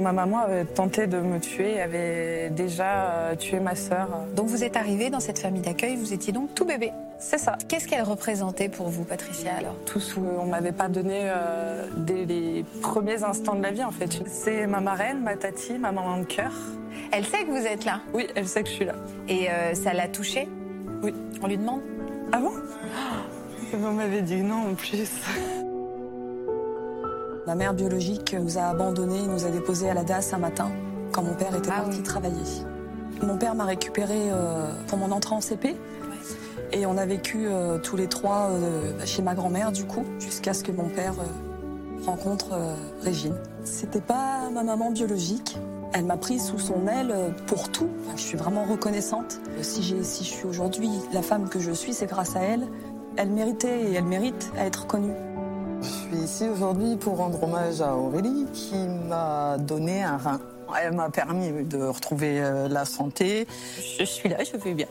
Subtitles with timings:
[0.00, 4.08] Ma maman avait tenté de me tuer, avait déjà euh, tué ma sœur.
[4.34, 6.90] Donc vous êtes arrivée dans cette famille d'accueil, vous étiez donc tout bébé.
[7.18, 7.58] C'est ça.
[7.68, 9.74] Qu'est-ce qu'elle représentait pour vous, Patricia, alors?
[9.84, 13.90] Tout ce qu'on m'avait pas donné euh, dès les premiers instants de la vie, en
[13.90, 14.22] fait.
[14.26, 16.52] C'est ma marraine, ma tati, ma maman de cœur.
[17.12, 18.00] Elle sait que vous êtes là?
[18.14, 18.94] Oui, elle sait que je suis là.
[19.28, 20.48] Et euh, ça l'a touchée?
[21.02, 21.12] Oui.
[21.42, 21.82] On lui demande?
[22.32, 22.52] Ah bon?
[23.72, 25.10] Vous m'avez dit non en plus.
[27.46, 30.70] Ma mère biologique nous a abandonnés, nous a déposés à la DAS un matin,
[31.12, 32.02] quand mon père était Ah parti oui.
[32.02, 32.42] travailler.
[33.22, 35.76] Mon père m'a récupéré euh, pour mon entrée en CP.
[36.72, 40.54] Et on a vécu euh, tous les trois euh, chez ma grand-mère, du coup, jusqu'à
[40.54, 42.48] ce que mon père euh, rencontre
[43.02, 43.34] Régine.
[43.64, 45.58] C'était pas ma maman biologique.
[45.92, 47.88] Elle m'a prise sous son aile pour tout.
[48.06, 49.40] Enfin, je suis vraiment reconnaissante.
[49.60, 52.68] Si, j'ai- si je suis aujourd'hui la femme que je suis, c'est grâce à elle.
[53.16, 55.12] Elle méritait et elle mérite à être connue.
[55.82, 58.76] Je suis ici aujourd'hui pour rendre hommage à Aurélie qui
[59.08, 60.40] m'a donné un rein.
[60.80, 63.46] Elle m'a permis de retrouver euh, la santé.
[63.98, 64.86] Je suis là, je vais bien.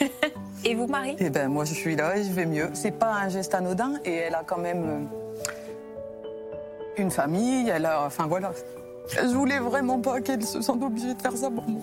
[0.64, 1.16] Et vous, Marie?
[1.18, 2.70] Et ben moi je suis là et je vais mieux.
[2.72, 4.98] C'est pas un geste anodin et elle a quand même euh,
[6.98, 7.68] une famille.
[7.68, 8.52] Elle a, enfin voilà.
[9.08, 11.82] Je voulais vraiment pas qu'elle se sente obligée de faire ça pour moi.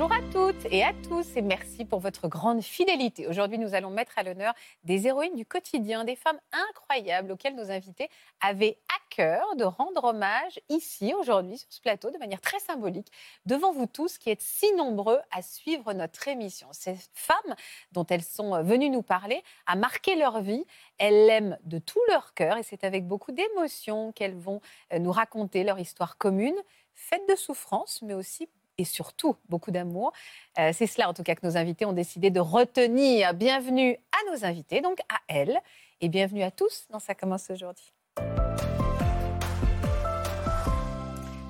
[0.00, 3.26] Bonjour à toutes et à tous et merci pour votre grande fidélité.
[3.26, 7.70] Aujourd'hui, nous allons mettre à l'honneur des héroïnes du quotidien, des femmes incroyables auxquelles nos
[7.70, 8.08] invités
[8.40, 13.12] avaient à cœur de rendre hommage ici, aujourd'hui, sur ce plateau, de manière très symbolique,
[13.44, 16.68] devant vous tous qui êtes si nombreux à suivre notre émission.
[16.72, 17.54] Ces femmes
[17.92, 20.64] dont elles sont venues nous parler a marqué leur vie.
[20.96, 24.62] Elles l'aiment de tout leur cœur et c'est avec beaucoup d'émotion qu'elles vont
[24.94, 26.56] euh, nous raconter leur histoire commune,
[26.94, 28.48] faite de souffrance, mais aussi
[28.80, 30.12] et surtout beaucoup d'amour.
[30.58, 33.34] Euh, c'est cela en tout cas que nos invités ont décidé de retenir.
[33.34, 35.60] Bienvenue à nos invités, donc à elles,
[36.00, 37.92] et bienvenue à tous dans Ça commence aujourd'hui.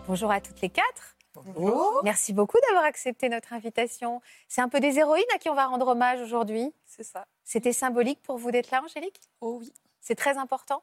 [0.06, 1.16] Bonjour à toutes les quatre.
[2.02, 4.20] Merci beaucoup d'avoir accepté notre invitation.
[4.48, 6.74] C'est un peu des héroïnes à qui on va rendre hommage aujourd'hui.
[6.84, 7.26] C'est ça.
[7.44, 9.20] C'était symbolique pour vous d'être là, Angélique?
[9.40, 10.82] Oh oui, C'est très important?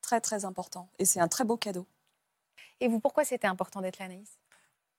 [0.00, 0.90] très très important.
[0.98, 1.86] Et c'est un très beau cadeau.
[2.80, 4.38] Et vous, pourquoi c'était important d'être là, Anaïs?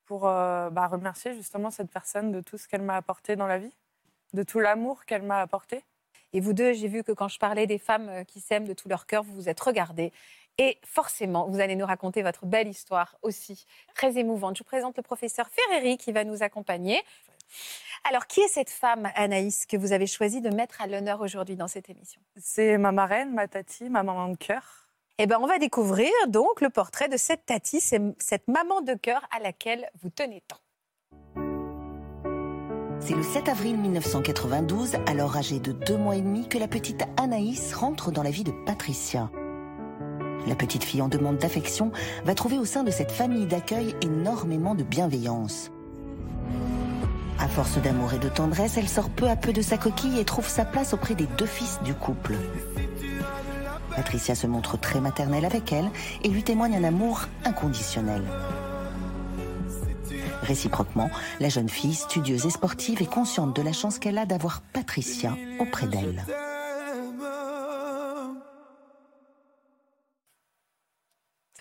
[0.05, 3.57] Pour euh, bah, remercier justement cette personne de tout ce qu'elle m'a apporté dans la
[3.57, 3.73] vie,
[4.33, 5.83] de tout l'amour qu'elle m'a apporté.
[6.33, 8.73] Et vous deux, j'ai vu que quand je parlais des femmes euh, qui s'aiment de
[8.73, 10.11] tout leur cœur, vous vous êtes regardées.
[10.57, 14.57] Et forcément, vous allez nous raconter votre belle histoire aussi, très émouvante.
[14.57, 17.01] Je vous présente le professeur Ferreri qui va nous accompagner.
[18.03, 21.55] Alors, qui est cette femme, Anaïs, que vous avez choisi de mettre à l'honneur aujourd'hui
[21.55, 22.22] dans cette émission?
[22.37, 24.84] C'est ma marraine, ma tati, ma maman de cœur.
[25.18, 29.26] Eh bien, on va découvrir donc le portrait de cette Tati, cette maman de cœur
[29.31, 30.58] à laquelle vous tenez tant.
[33.00, 37.06] C'est le 7 avril 1992, alors âgée de deux mois et demi, que la petite
[37.16, 39.31] Anaïs rentre dans la vie de Patricia.
[40.48, 41.94] La petite fille en demande d'affection
[42.26, 45.72] va trouver au sein de cette famille d'accueil énormément de bienveillance.
[47.40, 50.26] À force d'amour et de tendresse, elle sort peu à peu de sa coquille et
[50.26, 52.36] trouve sa place auprès des deux fils du couple.
[53.95, 55.89] Patricia se montre très maternelle avec elle
[56.23, 58.23] et lui témoigne un amour inconditionnel.
[60.41, 64.61] Réciproquement, la jeune fille, studieuse et sportive, est consciente de la chance qu'elle a d'avoir
[64.61, 66.23] Patricia auprès d'elle.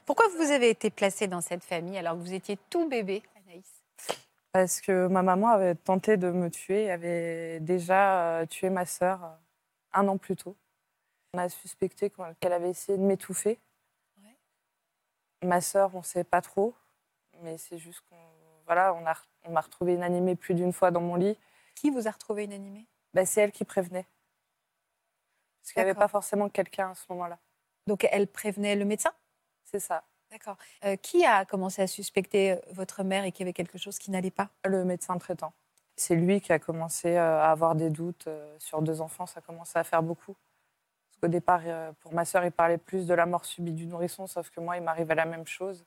[0.05, 3.65] Pourquoi vous avez été placée dans cette famille alors que vous étiez tout bébé, Anaïs?
[4.53, 9.25] Parce que ma maman avait tenté de me tuer, avait déjà euh, tué ma sœur
[9.25, 9.29] euh,
[9.95, 10.57] un an plus tôt.
[11.35, 13.59] On a suspecté qu'elle avait essayé de m'étouffer.
[14.23, 14.37] Ouais.
[15.43, 16.77] Ma sœur, on ne sait pas trop,
[17.43, 18.17] mais c'est juste qu'on
[18.67, 21.37] voilà, on a on m'a retrouvée inanimée plus d'une fois dans mon lit.
[21.75, 24.07] Qui vous a retrouvé inanimée Bah, c'est elle qui prévenait.
[25.61, 27.41] Parce qu'il n'y avait pas forcément quelqu'un à ce moment-là.
[27.89, 29.13] Donc elle prévenait le médecin?
[29.65, 30.05] C'est ça.
[30.31, 30.57] D'accord.
[30.85, 33.99] Euh, qui a commencé à suspecter euh, votre mère et qu'il y avait quelque chose
[33.99, 34.51] qui n'allait pas?
[34.65, 35.53] Le médecin traitant.
[35.97, 38.29] C'est lui qui a commencé euh, à avoir des doutes
[38.59, 39.27] sur deux enfants.
[39.27, 40.37] Ça a commencé à faire beaucoup.
[41.15, 43.87] Parce qu'au départ, euh, pour ma sœur, il parlait plus de la mort subie du
[43.87, 45.85] nourrisson, sauf que moi, il m'arrivait la même chose.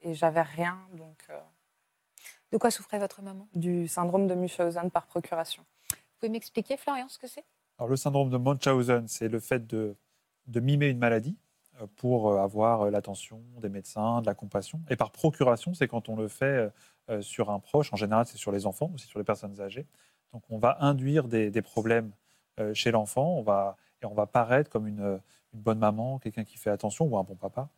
[0.00, 1.38] Et j'avais rien, donc euh,
[2.52, 3.46] De quoi souffrait votre maman?
[3.54, 5.64] du syndrome de Munchausen par procuration.
[5.90, 7.44] Vous pouvez m'expliquer, Florian, ce que c'est?
[7.78, 9.96] Alors, le syndrome de Munchausen, c'est le fait de,
[10.46, 11.36] de mimer une maladie.
[11.82, 14.80] euh, pour avoir l'attention des médecins, de la compassion.
[14.88, 16.70] Et par procuration, c'est quand on le fait
[17.20, 17.92] sur un proche.
[17.92, 19.86] En général, c'est sur les enfants, aussi sur les personnes âgées.
[20.32, 22.12] Donc, on va induire des, des problèmes
[22.74, 23.36] chez l'enfant.
[23.38, 25.20] On va et on va paraître comme une,
[25.54, 27.68] une bonne maman, quelqu'un qui fait attention ou un bon papa,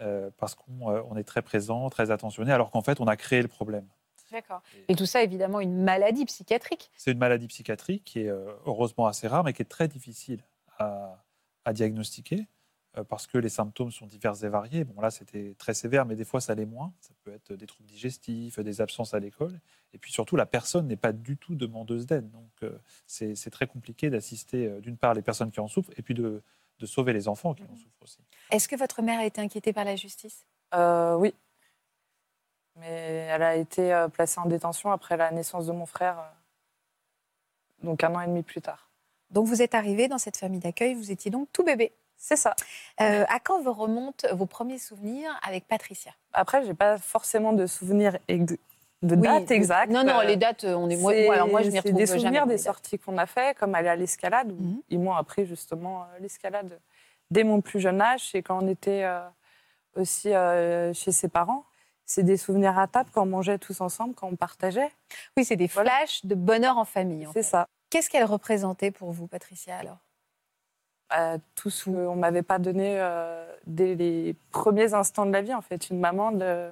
[0.00, 3.16] euh, parce qu'on euh, on est très présent, très attentionné, alors qu'en fait, on a
[3.16, 3.86] créé le problème.
[4.30, 4.62] D'accord.
[4.88, 6.90] Et tout ça, évidemment, une maladie psychiatrique.
[6.96, 10.44] C'est une maladie psychiatrique qui est euh, heureusement assez rare, mais qui est très difficile
[10.78, 11.24] à,
[11.64, 12.46] à diagnostiquer
[13.04, 14.84] parce que les symptômes sont divers et variés.
[14.84, 16.92] Bon, là, c'était très sévère, mais des fois, ça l'est moins.
[17.00, 19.60] Ça peut être des troubles digestifs, des absences à l'école.
[19.92, 22.30] Et puis surtout, la personne n'est pas du tout demandeuse d'aide.
[22.30, 26.02] Donc, euh, c'est très compliqué d'assister, euh, d'une part, les personnes qui en souffrent, et
[26.02, 26.42] puis de,
[26.78, 28.18] de sauver les enfants qui en souffrent aussi.
[28.50, 30.46] Est-ce que votre mère a été inquiétée par la justice?
[30.74, 31.34] Euh, oui.
[32.76, 37.84] Mais elle a été euh, placée en détention après la naissance de mon frère, euh,
[37.84, 38.88] donc un an et demi plus tard.
[39.30, 41.92] Donc vous êtes arrivé dans cette famille d'accueil, vous étiez donc tout bébé?
[42.18, 42.54] C'est ça.
[43.00, 46.12] Euh, à quand vous remontent vos premiers souvenirs avec Patricia?
[46.32, 48.56] Après, j'ai pas forcément de souvenirs ex-
[49.02, 49.92] de Oui, date exacte.
[49.92, 50.96] Non, non, Euh, les dates, on est.
[50.96, 53.74] Moi, alors moi, je m'y c'est retrouve des souvenirs des sorties qu'on a fait, comme
[53.76, 54.50] aller à l'escalade.
[54.50, 54.82] où Mhm.
[54.90, 56.80] Ils m'ont appris justement euh, l'escalade
[57.30, 58.34] dès mon plus jeune âge.
[58.34, 59.20] Et quand on était euh,
[59.94, 61.64] aussi euh, chez ses parents,
[62.04, 64.90] c'est des souvenirs à table quand on mangeait tous ensemble, quand on partageait.
[65.36, 65.90] Oui, c'est des Voilà.
[65.90, 67.28] flashs de bonheur en famille.
[67.32, 67.68] C'est ça.
[67.90, 69.98] Qu'est-ce qu'elle représentait pour vous, Patricia, alors?
[71.16, 75.54] Euh, tout ce qu'on m'avait pas donné euh, dès les premiers instants de la vie,
[75.54, 75.88] en fait.
[75.90, 76.70] Une maman de...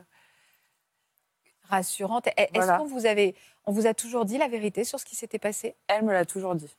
[1.68, 2.28] Rassurante.
[2.36, 2.78] Est-ce Voilà.
[2.78, 3.34] qu'on vous avait,
[3.64, 5.74] on vous a toujours dit la vérité sur ce qui s'était passé?
[5.88, 6.72] Elle me l'a toujours dit.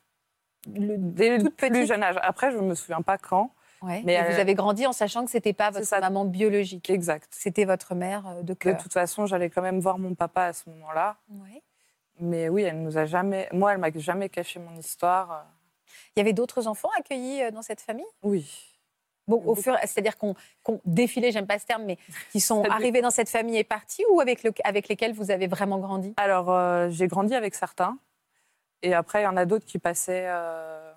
[0.74, 2.16] Le- Dès le plus jeune âge.
[2.22, 3.52] Après, je me souviens pas quand.
[3.82, 4.02] Ouais.
[4.06, 6.90] Mais elle- vous avez grandi en sachant que c'était pas C'est votre maman biologique.
[6.90, 7.28] Exact.
[7.32, 8.78] C'était votre mère euh, de De cœur.
[8.78, 11.18] toute façon, j'allais quand même voir mon papa à ce moment-là.
[11.30, 11.62] Ouais.
[12.20, 13.50] Mais oui, elle nous a jamais.
[13.52, 15.46] Moi, elle m'a jamais caché mon histoire.
[16.16, 18.06] Il y avait d'autres enfants accueillis euh, dans cette famille?
[18.24, 18.46] Oui.
[19.28, 21.98] Bon, au fur, c'est-à-dire qu'on qu'on défilait, j'aime pas ce terme, mais
[22.32, 25.48] qui sont arrivés dans cette famille et partis ou avec, le, avec lesquels vous avez
[25.48, 26.14] vraiment grandi?
[26.18, 27.98] Alors, euh, j'ai grandi avec certains.
[28.84, 30.94] Et après, il y en a d'autres qui passaient, euh,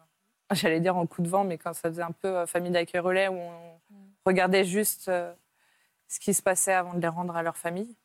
[0.52, 3.00] j'allais dire en coup de vent, mais quand ça faisait un peu euh, famille d'accueil
[3.00, 3.80] relais, où on
[4.24, 7.96] regardait juste ce qui se passait avant de les rendre à leur famille.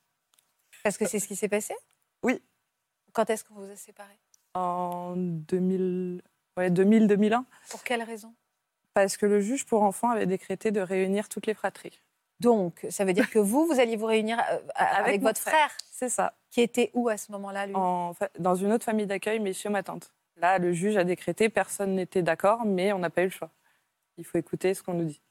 [0.84, 1.76] Parce que c'est ce qui s'est passé?
[2.24, 2.42] Oui.
[3.14, 4.20] Quand est-ce qu'on vous a séparés?
[4.56, 6.22] En 2000,
[6.58, 7.44] ouais, 2000-2001.
[7.70, 8.34] Pour quelle raison?
[8.94, 12.00] Parce que le juge pour enfants avait décrété de réunir toutes les fratries.
[12.40, 15.72] Donc, ça veut dire que vous, vous alliez vous réunir euh, avec, votre frère.
[15.92, 16.34] C'est ça.
[16.52, 17.76] qui était où à ce moment-là, lui?
[17.76, 20.12] En dans une autre famille d'accueil, mais chez ma tante.
[20.38, 23.52] Là, le juge a décrété, personne n'était d'accord, mais on n'a pas eu le choix.
[24.18, 25.22] Il faut écouter ce qu'on nous dit.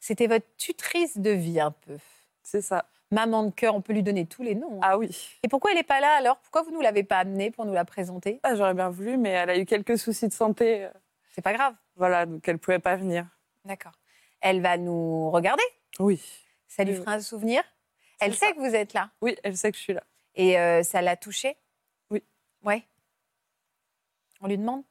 [0.00, 1.96] C'était votre tutrice de vie, un peu.
[2.42, 2.86] C'est ça.
[3.10, 4.76] Maman de cœur, on peut lui donner tous les noms.
[4.76, 4.80] hein.
[4.82, 5.38] Ah oui.
[5.42, 6.38] Et pourquoi elle n'est pas là alors?
[6.38, 8.40] Pourquoi vous ne nous l'avez pas amenée pour nous la présenter?
[8.42, 10.84] Ah, J'aurais bien voulu, mais elle a eu quelques soucis de santé.
[10.86, 10.90] euh,
[11.34, 11.74] C'est pas grave.
[11.96, 13.26] Voilà, donc elle ne pouvait pas venir.
[13.66, 13.92] D'accord.
[14.40, 15.62] Elle va nous regarder?
[15.98, 16.22] Oui.
[16.68, 16.98] Ça lui Oui.
[17.00, 17.62] fera un souvenir?
[18.20, 19.10] Elle sait que vous êtes là?
[19.20, 20.02] Oui, elle sait que je suis là.
[20.34, 21.56] Et euh, ça l'a touchée?
[22.08, 22.24] Oui.
[22.64, 22.82] Ouais.
[24.40, 24.82] On lui demande?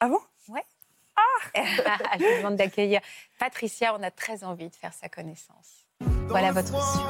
[0.00, 0.20] Ah bon?
[1.54, 3.00] Je lui demande d'accueillir
[3.38, 3.94] Patricia.
[3.94, 5.86] On a très envie de faire sa connaissance.
[6.30, 7.02] Voilà votre suite.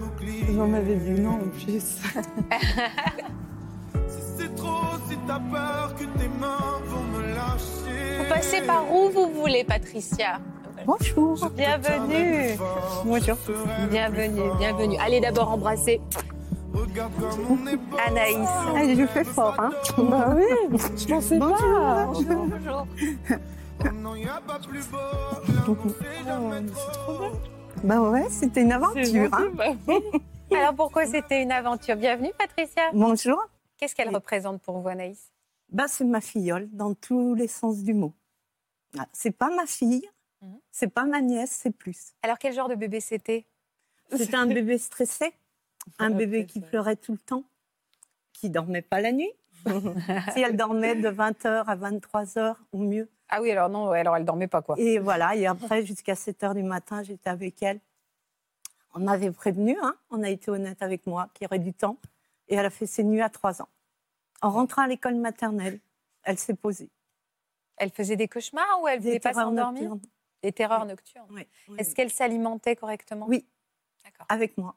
[0.00, 0.46] Bouclier.
[0.54, 1.98] J'en avais dit non en plus.
[4.08, 8.18] Si c'est trop, si t'as peur que tes mains vont me lâcher.
[8.18, 10.40] Vous passez par où vous voulez, Patricia?
[10.86, 11.50] Bonjour.
[11.50, 12.56] Bienvenue.
[13.04, 13.36] Bonjour.
[13.90, 14.96] Bienvenue, bienvenue.
[15.00, 16.00] Allez d'abord embrasser.
[18.06, 18.48] Anaïs.
[18.74, 22.06] Ah, je fais fort, hein bah oui, je pensais pas.
[22.06, 22.86] Bonjour.
[23.82, 23.90] C'est.
[27.84, 29.28] Bah ouais, c'était une aventure.
[29.34, 29.76] Hein
[30.54, 31.96] Alors pourquoi c'était une aventure?
[31.96, 32.82] Bienvenue, Patricia.
[32.92, 33.42] Bonjour.
[33.78, 35.30] Qu'est-ce qu'elle représente pour vous, Anaïs?
[35.70, 38.12] Bah, c'est ma filleule dans tous les sens du mot.
[38.98, 40.06] Ah, C'est pas ma fille,
[40.42, 40.58] Mhm.
[40.70, 42.12] c'est pas ma nièce, c'est plus.
[42.22, 43.46] Alors quel genre de bébé c'était?
[44.14, 45.32] C'était un bébé stressé,
[45.98, 47.44] un bébé qui pleurait tout le temps,
[48.34, 49.32] qui dormait pas la nuit.
[50.34, 53.08] si elle dormait de 20h à 23h ou mieux.
[53.34, 54.74] Ah oui, alors non, alors elle dormait pas quoi.
[54.78, 57.80] Et voilà, et après, jusqu'à 7h du matin, j'étais avec elle.
[58.94, 61.96] On m'avait prévenu, hein, on a été honnête avec moi, qu'il y aurait du temps.
[62.48, 63.70] Et elle a fait ses nuits à 3 ans.
[64.42, 65.80] En rentrant à l'école maternelle,
[66.24, 66.90] elle s'est posée.
[67.78, 69.96] Elle faisait des cauchemars ou elle voulait Des pas s'endormir.
[70.42, 71.24] Des terreurs nocturnes.
[71.30, 71.94] Oui, oui, Est-ce oui.
[71.94, 73.24] qu'elle s'alimentait correctement?
[73.30, 73.46] Oui,
[74.28, 74.74] avec moi.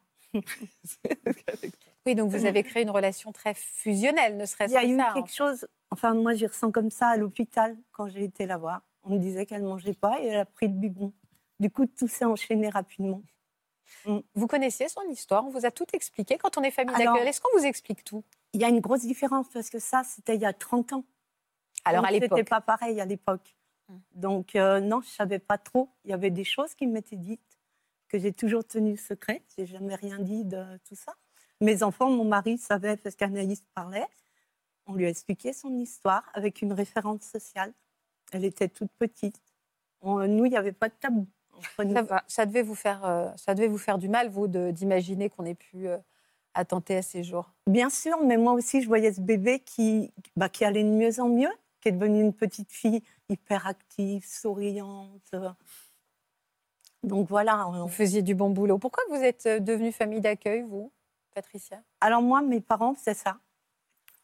[2.05, 4.87] Oui, donc vous avez créé une relation très fusionnelle, ne Il serait-ce y a que
[4.87, 5.11] eu ça.
[5.13, 8.81] quelque chose, enfin moi j'y ressens comme ça à l'hôpital quand j'ai été la voir.
[9.03, 11.13] On me disait qu'elle mangeait pas et elle a pris le biberon.
[11.59, 13.21] Du coup, tout s'est enchaîné rapidement.
[14.33, 16.37] Vous connaissiez son histoire, on vous a tout expliqué.
[16.37, 18.23] Quand on est famille d'accueil, est-ce qu'on vous explique tout?
[18.53, 21.05] Il y a une grosse différence parce que ça, c'était il y a 30 ans.
[21.85, 23.55] Alors Donc, à l'époque, C'était pas pareil à l'époque.
[23.87, 23.97] Mm.
[24.13, 25.89] Donc, euh, non, je ne savais pas trop.
[26.03, 27.54] Il y avait des choses qui m'étaient dites,
[28.15, 29.43] que j'ai toujours tenues secrètes.
[29.57, 31.13] Je n'ai jamais rien dit de tout ça.
[31.59, 34.05] Mes enfants, mon mari savait parce qu'Anaïs parlait.
[34.87, 37.73] On lui a expliqué son histoire avec une référence sociale.
[38.31, 39.41] Elle était toute petite.
[40.01, 41.27] On- nous, il n'y avait pas de tabou.
[42.27, 45.55] Ça, devait vous faire, euh, ça devait vous faire du mal, vous, d'imaginer qu'on ait
[45.55, 45.97] pu euh,
[46.53, 47.51] attenter à ces jours.
[47.67, 51.19] Bien sûr, mais moi aussi, je voyais ce bébé qui, bah, qui allait de mieux
[51.19, 55.33] en mieux, qui est devenue une petite fille hyper active, souriante.
[57.05, 57.67] Donc voilà.
[57.67, 58.77] on- Vous faisiez du bon boulot.
[58.77, 60.91] Pourquoi vous êtes euh, devenue famille d'accueil, vous,
[61.33, 61.81] Patricia?
[62.01, 63.37] Alors moi, mes parents, c'est ça.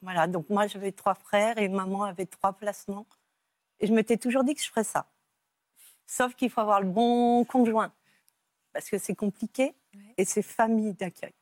[0.01, 3.05] Voilà, donc moi, j'avais trois frères et maman avait trois placements.
[3.79, 5.05] Et je m'étais toujours dit que je ferais ça.
[6.07, 7.91] Sauf qu'il faut avoir le bon conjoint,
[8.73, 10.13] parce que c'est compliqué Ouais.
[10.17, 11.33] et c'est famille d'accueil.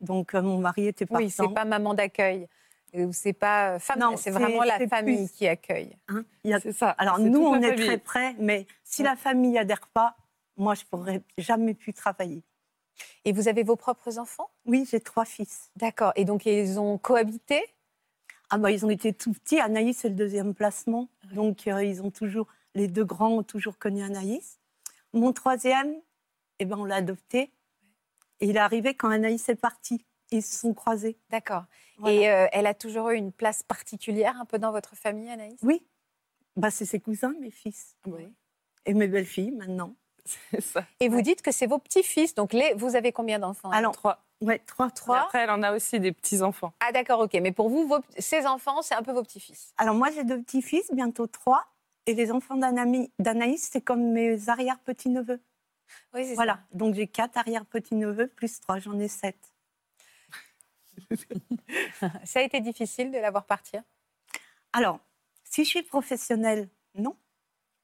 [0.00, 1.24] Donc euh, mon mari était partant.
[1.24, 2.46] Oui, c'est pas maman d'accueil.
[2.94, 5.96] Ou c'est pas euh, femme, Non, c'est vraiment la famille plus- qui accueille.
[6.08, 6.24] hein.
[6.50, 6.90] A- C'est ça.
[6.90, 7.86] Alors nous, on est famille.
[7.86, 9.08] très près, mais si Ouais.
[9.08, 10.16] la famille adhère pas,
[10.58, 12.42] moi, je pourrais jamais pu travailler.
[13.24, 14.50] Et vous avez vos propres enfants?
[14.66, 15.70] Oui, j'ai trois fils.
[15.76, 16.12] D'accord.
[16.16, 17.62] Et donc ils ont cohabité?
[18.50, 19.60] Ah bah, ils ont été tout petits.
[19.60, 21.08] Anaïs, c'est le deuxième placement.
[21.32, 24.58] Donc, euh, ils ont toujours, les deux grands ont toujours connu Anaïs.
[25.12, 25.94] Mon troisième,
[26.58, 27.52] eh ben, on l'a adopté.
[28.40, 30.06] Et il est arrivé quand Anaïs est partie.
[30.30, 31.18] Ils se sont croisés.
[31.28, 31.64] D'accord.
[31.98, 32.16] Voilà.
[32.16, 35.58] Et euh, elle a toujours eu une place particulière un peu dans votre famille, Anaïs?
[35.62, 35.86] Oui,
[36.56, 37.96] bah, c'est ses cousins, mes fils.
[38.04, 38.32] Ah bah oui.
[38.86, 39.94] Et mes belles-filles, maintenant.
[40.50, 40.84] C'est ça.
[41.00, 42.34] Et vous dites que c'est vos petits-fils.
[42.34, 43.70] Donc les, vous avez combien d'enfants?
[43.70, 44.22] Alors, Trois.
[44.40, 45.20] Ouais, trois, Et trois.
[45.22, 46.72] Après, elle en a aussi des petits-enfants.
[46.80, 47.34] Ah d'accord, ok.
[47.42, 49.72] Mais pour vous, vos, ces enfants, c'est un peu vos petits-fils.
[49.78, 51.66] Alors, moi, j'ai deux petits-fils, bientôt trois.
[52.06, 55.40] Et les enfants d'Anaïs, c'est comme mes arrière-petits-neveux.
[56.14, 56.60] Oui, c'est Voilà.
[56.72, 59.36] Donc, j'ai quatre arrière-petits-neveux, plus trois, j'en ai sept.
[62.24, 63.82] Ça a été difficile de la voir partir?
[64.72, 65.00] Alors,
[65.44, 67.16] si je suis professionnelle, non,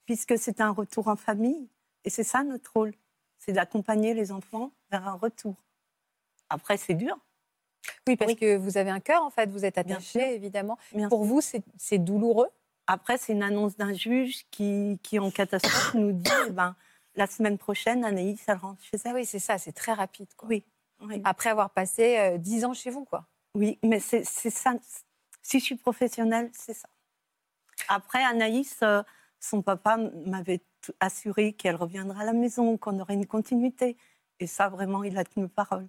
[0.07, 1.69] puisque c'est un retour en famille.
[2.05, 2.93] Et c'est ça notre rôle,
[3.39, 5.55] c'est d'accompagner les enfants vers un retour.
[6.49, 7.17] Après, c'est dur.
[8.07, 8.37] Oui, parce Oui.
[8.37, 9.49] que vous avez un cœur, en fait.
[9.51, 10.79] Vous êtes attaché, évidemment.
[10.93, 12.49] bien Pour vous, c'est douloureux?
[12.87, 16.77] Après, c'est une annonce d'un juge qui, qui en catastrophe, nous dit eh ben,
[17.15, 19.15] la semaine prochaine, Anaïs, elle rentre chez Ah elle.
[19.15, 20.29] oui, c'est ça, c'est très rapide.
[20.37, 20.49] Quoi.
[20.49, 20.65] Oui,
[21.01, 23.27] oui, Après avoir passé euh, 10 ans chez vous, quoi.
[23.55, 24.75] oui, mais c'est c'est ça.
[25.43, 26.89] Si je suis professionnelle, c'est ça.
[27.89, 29.03] Après, Anaïs, euh,
[29.45, 30.63] son papa m'avait
[31.01, 33.97] assuré qu'elle reviendra à la maison, qu'on aurait une continuité.
[34.41, 35.87] Et ça, vraiment, il a tenu parole.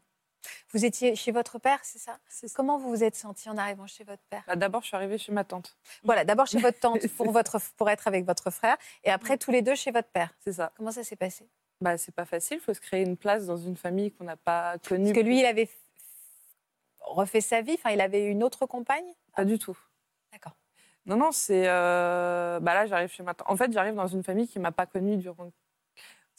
[0.73, 2.19] Vous étiez chez votre père, c'est ça?
[2.53, 4.43] Comment vous vous êtes senti en arrivant chez votre père?
[4.45, 5.75] Bah, D'abord, je suis arrivée chez ma tante.
[6.03, 9.51] Voilà, d'abord chez votre tante pour, votre, pour être avec votre frère, et après tous
[9.51, 10.35] les deux chez votre père.
[10.41, 10.71] C'est ça.
[10.77, 11.49] Comment ça s'est passé?
[11.81, 12.57] Bah, c'est pas facile.
[12.57, 15.05] Il faut se créer une place dans une famille qu'on n'a pas connue.
[15.05, 15.69] Parce que lui, il avait
[16.99, 19.05] refait sa vie, enfin, il avait une autre compagne?
[19.35, 19.77] Pas du tout.
[21.05, 21.65] Non, non, c'est.
[21.67, 23.47] euh, Bah là, j'arrive chez ma tante.
[23.49, 25.51] En fait, j'arrive dans une famille qui m'a pas connue durant.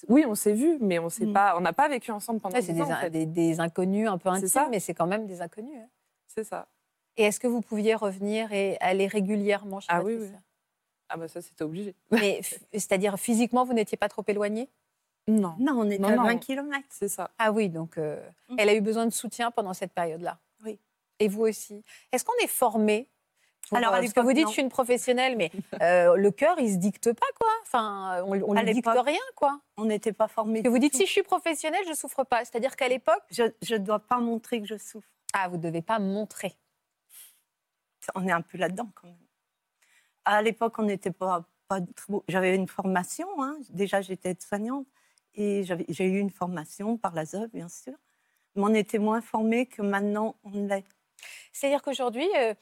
[0.09, 1.33] Oui, on s'est vus, mais on s'est Mm.
[1.33, 3.11] pas, on n'a pas vécu ensemble pendant Ouais, C'est des, en fait.
[3.11, 4.69] des- des inconnus un peu intimes, ça.
[4.71, 5.79] mais c'est quand même des inconnus.
[5.81, 5.89] hein.
[6.27, 6.69] C'est ça.
[7.17, 10.31] Et est-ce que vous pouviez revenir et aller régulièrement chez Ah votre oui, oui.
[11.09, 11.95] Ah bah ça, c'était obligé.
[12.11, 12.41] Mais
[12.73, 14.69] c'est-à-dire physiquement, vous n'étiez pas trop éloigné?
[15.29, 15.55] Non.
[15.59, 16.25] Non, on était Non, à non.
[16.25, 16.85] 20 km.
[16.91, 17.31] C'est ça.
[17.39, 18.21] Ah oui, donc euh,
[18.51, 18.57] Mm.
[18.59, 20.39] elle a eu besoin de soutien pendant cette période-là?
[20.63, 20.79] Oui.
[21.21, 21.83] Et vous aussi?
[22.13, 23.09] Est-ce qu'on est formé
[23.69, 24.49] pour, Alors, à euh, parce que vous dites, non.
[24.49, 25.51] je suis une professionnelle, mais
[25.83, 27.51] euh, le cœur, il se dicte pas, quoi.
[27.63, 29.61] Enfin, on, À lui dicte rien, quoi.
[29.77, 30.63] On n'était pas formés.
[30.63, 30.99] Parce que vous dites, tout.
[30.99, 32.45] si je suis professionnelle, je souffre pas.
[32.45, 33.45] C'est-à-dire qu'à l'époque, Je
[33.75, 35.09] ne dois pas montrer que je souffre.
[35.33, 36.55] ah, vous devez pas montrer.
[38.15, 39.17] On est un peu là-dedans quand même.
[40.25, 42.25] À l'époque, on n'était pas, pas trop...
[42.29, 43.57] J'avais une formation, hein.
[43.71, 44.87] déjà j'étais aide-soignante,
[45.35, 47.95] et j'ai eu une formation par la ZEUF, bien sûr.
[48.55, 50.87] Mais on était moins formés que maintenant on l'est.
[51.53, 52.55] C'est-à-dire qu'aujourd'hui, euh,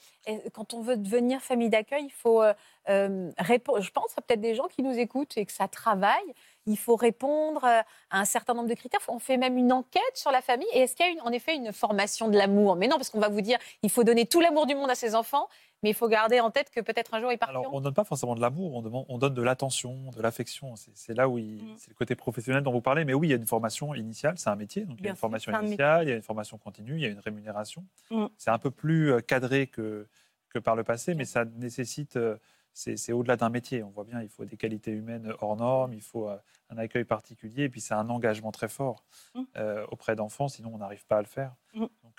[0.53, 2.53] quand on veut devenir famille d'accueil, il faut euh,
[2.89, 3.81] euh, répondre.
[3.81, 6.35] Je pense à peut-être des gens qui nous écoutent et que ça travaille.
[6.67, 9.01] Il faut répondre à un certain nombre de critères.
[9.09, 10.69] On fait même une enquête sur la famille.
[10.73, 12.77] Et est-ce qu'il y a une- en effet une formation de l'amour?
[12.77, 14.95] Mais non, parce qu'on va vous dire, il faut donner tout l'amour du monde à
[14.95, 15.49] ses enfants,
[15.85, 17.61] mais il faut garder en tête que peut-être un jour ils partiront.
[17.61, 20.21] Alors, on ne donne pas forcément de l'amour, on, demande- on donne de l'attention, de
[20.21, 20.75] l'affection.
[20.77, 21.75] C'est là où il- Mm.
[21.77, 23.05] c'est le côté professionnel dont vous parlez.
[23.05, 24.85] Mais oui, il y a une formation initiale, c'est un métier.
[24.87, 27.07] Donc, il y a une formation initiale, il y a une formation continue, il y
[27.07, 27.85] a une rémunération.
[28.11, 28.27] Mm.
[28.37, 30.09] C'est un peu plus euh, cadré que,
[30.49, 32.17] que par le passé, mais ça nécessite.
[32.17, 32.37] euh,
[32.77, 33.85] C'est au-delà d'un métier.
[33.85, 36.37] On voit bien, il faut des qualités humaines hors normes, il faut euh,
[36.71, 39.05] un accueil particulier, et puis c'est un engagement très fort
[39.37, 39.43] Mm.
[39.59, 41.55] euh, auprès d'enfants, sinon on n'arrive pas à le faire.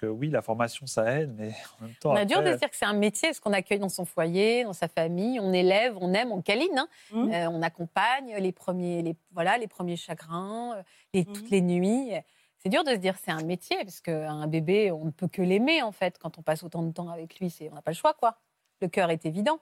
[0.01, 2.11] Donc euh, oui, la formation, ça aide, mais en même temps.
[2.11, 4.65] On a dur de dire que c'est un métier, ce qu'on accueille dans son foyer,
[4.65, 6.87] dans sa famille, on élève, on aime, on câline, hein.
[7.11, 7.31] Mhm.
[7.31, 10.83] Euh, on accompagne les premiers, les, voilà, les premiers chagrins, euh,
[11.13, 11.33] les, Mhm.
[11.33, 12.11] toutes les nuits.
[12.57, 15.27] C'est dur de se dire que c'est un métier, parce qu'un bébé, on ne peut
[15.29, 16.17] que l'aimer en fait.
[16.17, 18.39] Quand on passe autant de temps avec lui, c'est, on n'a pas le choix, quoi.
[18.81, 19.59] Le cœur est évident.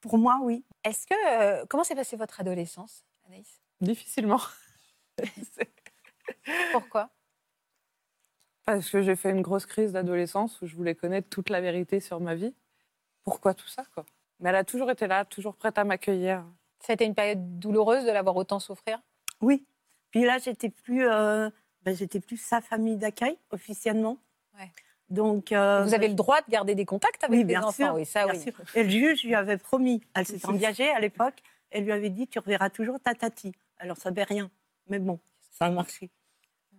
[0.00, 0.64] Pour moi, oui.
[0.84, 3.60] Est-ce que euh, comment s'est passée votre adolescence, Anaïs?
[3.80, 4.40] Difficilement.
[6.72, 7.10] Pourquoi?
[8.64, 12.00] Parce que j'ai fait une grosse crise d'adolescence où je voulais connaître toute la vérité
[12.00, 12.54] sur ma vie.
[13.24, 14.04] Pourquoi tout ça, quoi?
[14.40, 16.44] Mais elle a toujours été là, toujours prête à m'accueillir.
[16.80, 19.00] Ça a été une période douloureuse de l'avoir autant souffrir?
[19.40, 19.64] Oui.
[20.10, 21.48] Puis là, j'étais plus, euh,
[21.82, 24.18] ben, j'étais plus sa famille d'accueil officiellement.
[24.58, 24.70] Ouais.
[25.10, 27.72] Donc, euh, Vous avez le droit de garder des contacts avec oui, les bien enfants,
[27.72, 28.40] sûr, oui, ça bien oui.
[28.40, 28.54] sûr.
[28.74, 30.02] Et le juge lui avait promis.
[30.14, 31.42] Elle s'était engagée à l'époque.
[31.70, 33.52] Elle lui avait dit tu reverras toujours ta tati.
[33.78, 34.50] Alors ça n'avait rien,
[34.88, 35.18] mais bon,
[35.50, 36.10] ça a marché.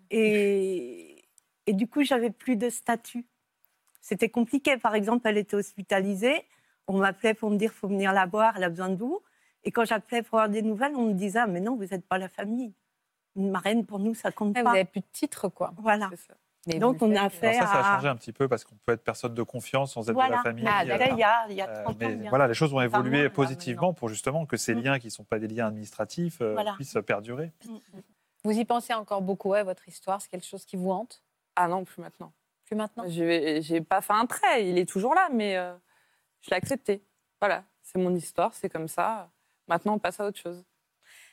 [0.10, 1.13] Et,
[1.68, 3.26] et du coup, j'avais plus de statut.
[4.02, 4.78] C'était compliqué.
[4.78, 6.46] Par exemple, elle était hospitalisée.
[6.88, 8.54] On m'appelait pour me dire faut venir la voir.
[8.58, 9.22] Elle a besoin de vous.
[9.64, 12.06] Et quand j'appelais pour avoir des nouvelles, on me disait ah, mais non, vous n'êtes
[12.06, 12.74] pas la famille.
[13.36, 14.72] Une marraine pour nous, ça compte Ah, vous pas.
[14.72, 15.74] avez plus de titres, quoi.
[15.78, 16.10] Voilà.
[16.28, 16.34] Ça.
[16.68, 18.48] Mais Donc vous on a fait Alors ça, ça a à- changé un petit peu
[18.48, 20.30] parce qu'on peut être personne de confiance sans être voilà.
[20.30, 20.66] de la famille.
[20.68, 21.98] Ah, euh, il y a, il y a euh, 30 ans.
[22.00, 24.80] mais voilà, les choses vont Enfin, évoluer moins, là, positivement pour justement que ces Mm.
[24.82, 26.74] liens qui ne sont pas des liens administratifs euh, Voilà.
[26.74, 27.52] puissent perdurer.
[28.46, 31.22] Vous y pensez encore beaucoup à votre histoire C'est quelque chose qui vous hante?
[31.56, 32.32] Ah non, plus maintenant.
[32.66, 35.74] Plus maintenant J'ai pas fait un trait, il est toujours là, mais euh,
[36.42, 37.04] je l'ai accepté.
[37.42, 39.30] Voilà, c'est mon histoire, c'est comme ça.
[39.68, 40.64] Maintenant, on passe à autre chose.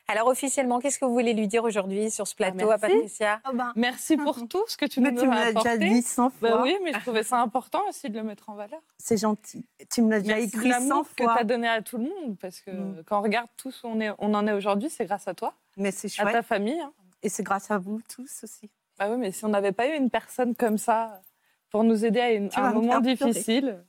[0.08, 2.80] Alors officiellement, qu'est-ce que vous voulez lui dire aujourd'hui sur ce plateau à merci.
[2.96, 3.40] Patricia?
[3.44, 5.70] Ah ben, Merci pour tout ce que tu mais nous tu me as l'as déjà
[5.70, 5.88] apporté.
[5.88, 6.50] dit 100 fois.
[6.50, 8.80] Bah oui, mais je trouvais ça important aussi de le mettre en valeur.
[8.98, 9.64] C'est gentil.
[9.88, 11.36] Tu me l'as déjà écrit 100 l'amour que tu fois.
[11.38, 13.04] as donné à tout le monde, parce que Mm.
[13.06, 15.92] quand on regarde tout ce qu'on on en est aujourd'hui, c'est grâce à toi, Mais
[15.92, 16.32] c'est à chouette.
[16.32, 16.80] ta famille.
[16.80, 16.92] hein.
[17.22, 18.68] Et c'est grâce à vous tous aussi.
[19.00, 21.22] Bah oui, mais si on n'avait pas eu une personne comme ça
[21.70, 23.82] pour nous aider à, une- un me moment difficile,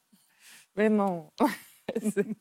[0.73, 1.33] vraiment.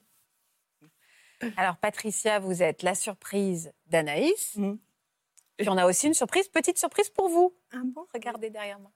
[1.56, 4.54] Alors Patricia, vous êtes la surprise d'Anaïs.
[4.54, 4.74] Mm.
[5.56, 7.52] Puis on a aussi une surprise, petite surprise pour vous.
[7.72, 8.06] Ah bon?
[8.14, 8.92] Regardez derrière moi.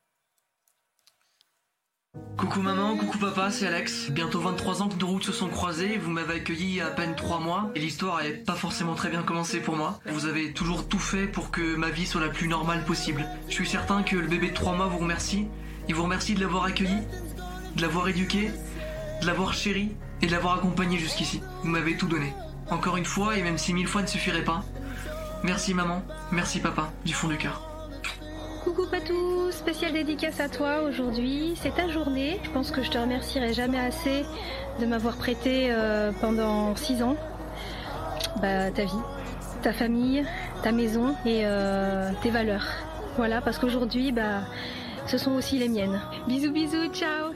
[2.37, 4.11] Coucou maman, coucou papa, c'est Alex.
[4.11, 6.87] Bientôt 23 ans que nos routes se sont croisées, vous m'avez accueilli il y a
[6.87, 9.99] à peine 3 mois et l'histoire n'est pas forcément très bien commencé pour moi.
[10.07, 13.27] Vous avez toujours tout fait pour que ma vie soit la plus normale possible.
[13.49, 15.49] Je suis certain que le bébé de 3 mois vous remercie.
[15.89, 16.99] Il vous remercie de l'avoir accueilli,
[17.77, 18.51] de l'avoir éduqué,
[19.21, 21.41] de l'avoir chéri et de l'avoir accompagné jusqu'ici.
[21.63, 22.33] Vous m'avez tout donné.
[22.71, 24.65] Encore une fois, et même si mille fois ne suffirait pas.
[25.43, 27.74] Merci maman, merci papa, du fond du cœur.
[28.75, 31.55] Coucou Patou, spéciale dédicace à toi aujourd'hui.
[31.63, 32.41] C'est ta journée.
[32.43, 34.25] Je pense que je te remercierai jamais assez
[34.81, 37.17] de m'avoir prêté euh, pendant 6 ans
[38.43, 38.91] bah, ta vie,
[39.63, 40.27] ta famille,
[40.65, 42.67] ta maison et euh, tes valeurs.
[43.17, 44.41] Voilà, parce qu'aujourd'hui, bah,
[45.07, 46.01] ce sont aussi les miennes.
[46.27, 47.33] Bisous, bisous, ciao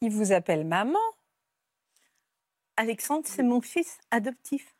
[0.00, 0.98] Il vous appelle maman.
[2.80, 4.74] Alexandre, c'est mon fils adoptif.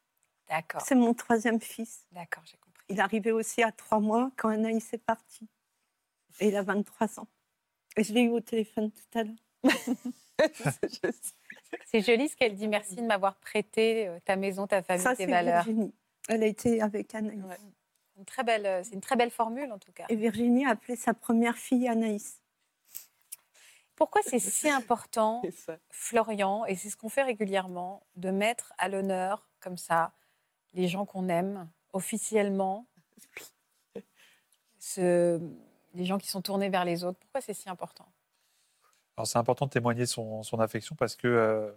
[0.48, 2.06] D'accord, C'est mon troisième fils.
[2.12, 2.82] d'accord, j'ai compris.
[2.88, 5.46] Il arrivé aussi à trois mois quand Anaïs est partie.
[6.40, 7.28] Et il a 23 ans.
[7.96, 9.36] Et je l'ai eu au téléphone tout à l'heure.
[11.84, 12.68] C'est joli ce qu'elle dit.
[12.68, 15.62] Merci de m'avoir prêté euh, ta maison, ta famille, Ça, tes c'est valeurs.
[15.64, 15.92] Virginie.
[16.28, 17.42] Elle a été avec Anaïs.
[17.44, 17.58] Ouais.
[18.16, 20.06] Une très belle, euh, c'est une très belle formule en tout cas.
[20.08, 22.40] Et Virginie a appelé sa première fille Anaïs.
[24.00, 25.42] Pourquoi c'est si important.
[25.90, 30.12] Florian, et c'est ce qu'on fait régulièrement, de mettre à l'honneur comme ça
[30.72, 32.86] les gens qu'on aime officiellement,
[34.78, 35.38] ce-
[35.94, 37.18] les gens qui sont tournés vers les autres?
[37.18, 38.06] Pourquoi c'est si important?
[39.18, 41.70] Alors c'est important de témoigner son, son affection parce que euh,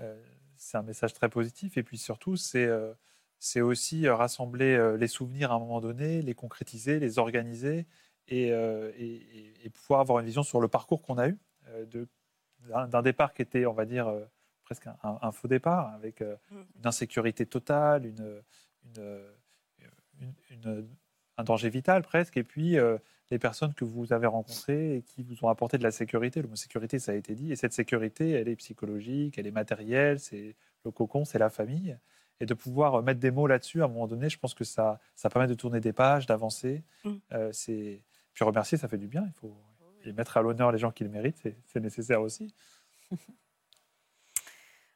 [0.00, 0.20] euh,
[0.56, 2.92] c'est un message très positif et puis surtout c'est euh,
[3.38, 7.86] c'est aussi rassembler les souvenirs à un moment donné, les concrétiser, les organiser
[8.26, 11.34] et, euh, et- et- et pouvoir avoir une vision sur le parcours qu'on a eu
[11.34, 11.47] euh,
[11.92, 14.24] d'un d'un départ qui était, on va dire, euh,
[14.64, 16.56] presque un, faux départ avec euh, Mm.
[16.80, 18.42] une insécurité totale, une,
[18.84, 19.22] une-
[20.20, 20.88] une- une-
[21.36, 22.98] un danger vital presque, et puis euh,
[23.30, 26.42] les personnes que vous avez rencontrées et qui vous ont apporté de la sécurité.
[26.42, 27.52] Le mot sécurité, ça a été dit.
[27.52, 31.96] Et cette sécurité, elle est psychologique, elle est matérielle, c'est le cocon, c'est la famille.
[32.40, 34.98] Et de pouvoir mettre des mots là-dessus, à un moment donné, je pense que ça,
[35.14, 36.82] ça permet de tourner des pages, d'avancer.
[37.04, 37.10] Mm.
[37.32, 38.02] Euh, c'est...
[38.32, 39.24] Puis remercier, ça fait du bien.
[39.26, 39.56] Il faut
[40.04, 42.54] et mettre à l'honneur les gens qui le méritent, c'est, nécessaire aussi.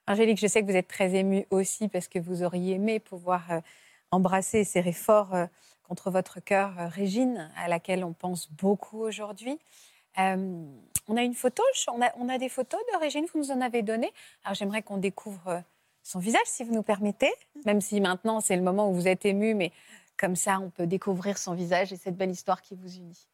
[0.07, 3.51] Angélique, je sais que vous êtes très émue aussi parce que vous auriez aimé pouvoir
[3.53, 3.61] euh,
[4.11, 5.35] embrasser et serrer fort
[5.93, 9.59] contre votre cœur euh, Régine, à laquelle on pense beaucoup aujourd'hui.
[10.19, 10.65] Euh,
[11.07, 14.11] on a une photo, on a, des photos de Régine, vous nous en avez donné.
[14.43, 15.62] Alors j'aimerais qu'on découvre
[16.03, 17.33] son visage, si vous nous permettez,
[17.67, 19.71] même si maintenant c'est le moment où vous êtes émue, mais
[20.17, 23.29] comme ça on peut découvrir son visage et cette belle histoire qui vous unit.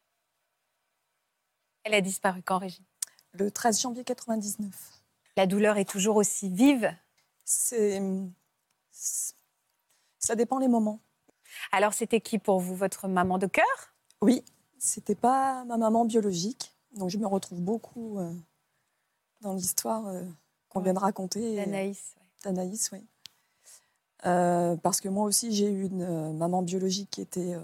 [1.85, 2.85] Elle a disparu quand, Régine?
[3.33, 5.03] Le 13 janvier 99.
[5.37, 6.93] La douleur est toujours aussi vive?
[7.45, 8.03] C'est.
[10.19, 11.01] Ça dépend les moments.
[11.73, 13.95] Alors c'était qui pour vous, votre maman de cœur?
[14.21, 14.45] Oui,
[14.79, 16.75] c'était pas ma maman biologique.
[16.93, 18.33] Donc je me retrouve beaucoup euh,
[19.41, 20.25] dans l'histoire euh,
[20.69, 21.55] qu'on vient de raconter.
[21.55, 22.15] et- Anaïs.
[22.43, 23.07] d'Anaïs, oui.
[24.27, 27.55] Euh, parce que moi aussi, j'ai eu une maman biologique qui était,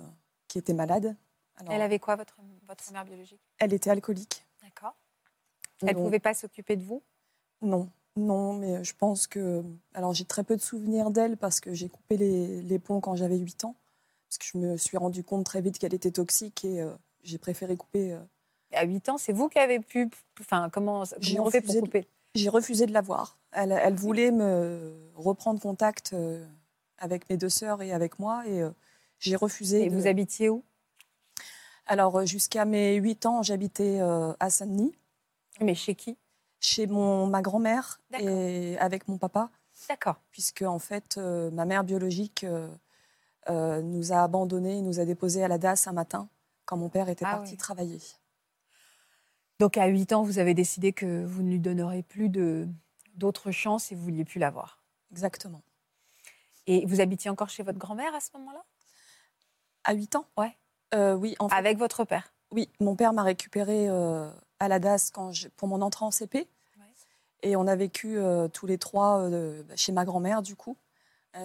[0.46, 1.16] qui était malade.
[1.56, 2.36] Alors, Elle avait quoi, votre,
[2.66, 3.40] votre mère biologique?
[3.58, 4.44] elle était alcoolique.
[4.62, 4.96] D'accord.
[5.82, 7.02] Elle ne pouvait pas s'occuper de vous?
[7.62, 9.62] Non, non, mais je pense que.
[9.94, 13.16] Alors, j'ai très peu de souvenirs d'elle parce que j'ai coupé les, les ponts quand
[13.16, 13.76] j'avais 8 ans.
[14.28, 17.38] Parce que je me suis rendu compte très vite qu'elle était toxique et euh, j'ai
[17.38, 18.12] préféré couper.
[18.12, 18.20] euh,
[18.72, 20.10] À 8 ans, c'est vous qui avez pu.
[20.40, 22.08] Enfin, comment, J'ai comment on fait pour refusé de- couper?
[22.34, 23.38] J'ai refusé de la voir.
[23.52, 26.44] Elle, elle voulait me reprendre contact euh,
[26.98, 28.62] avec mes deux sœurs et avec moi et
[29.20, 29.84] j'ai refusé.
[29.84, 30.64] Et de- vous habitiez où?
[31.86, 34.94] Alors, euh, jusqu'à mes 8 ans, j'habitais euh, à Saint-Denis.
[35.60, 36.16] Mais chez qui?
[36.60, 39.50] Chez mon, ma grand-mère et avec mon papa,
[39.88, 40.16] D'accord.
[40.30, 42.46] puisque en fait, euh, ma mère biologique
[43.50, 46.30] nous a abandonnés, nous a déposés à la DAS un matin
[46.64, 47.56] quand mon père était Ah parti oui.
[47.58, 48.00] travailler.
[49.60, 52.30] Donc à 8 ans, vous avez décidé que vous ne lui donnerez plus
[53.14, 54.82] d'autres chances et vous vouliez plus la voir.
[55.10, 55.60] Exactement.
[56.66, 58.64] Et vous habitiez encore chez votre grand-mère à ce moment-là?
[59.84, 60.26] À 8 ans?
[60.38, 60.56] Ouais.
[60.94, 64.30] Euh, oui, en fait, Avec votre père oui, mon père m'a récupéré euh,
[64.60, 66.38] à la DAS quand je- pour mon entrée en CP.
[66.38, 66.84] Ouais.
[67.42, 70.76] Et on a vécu euh, tous les trois bah, chez ma grand-mère, du coup,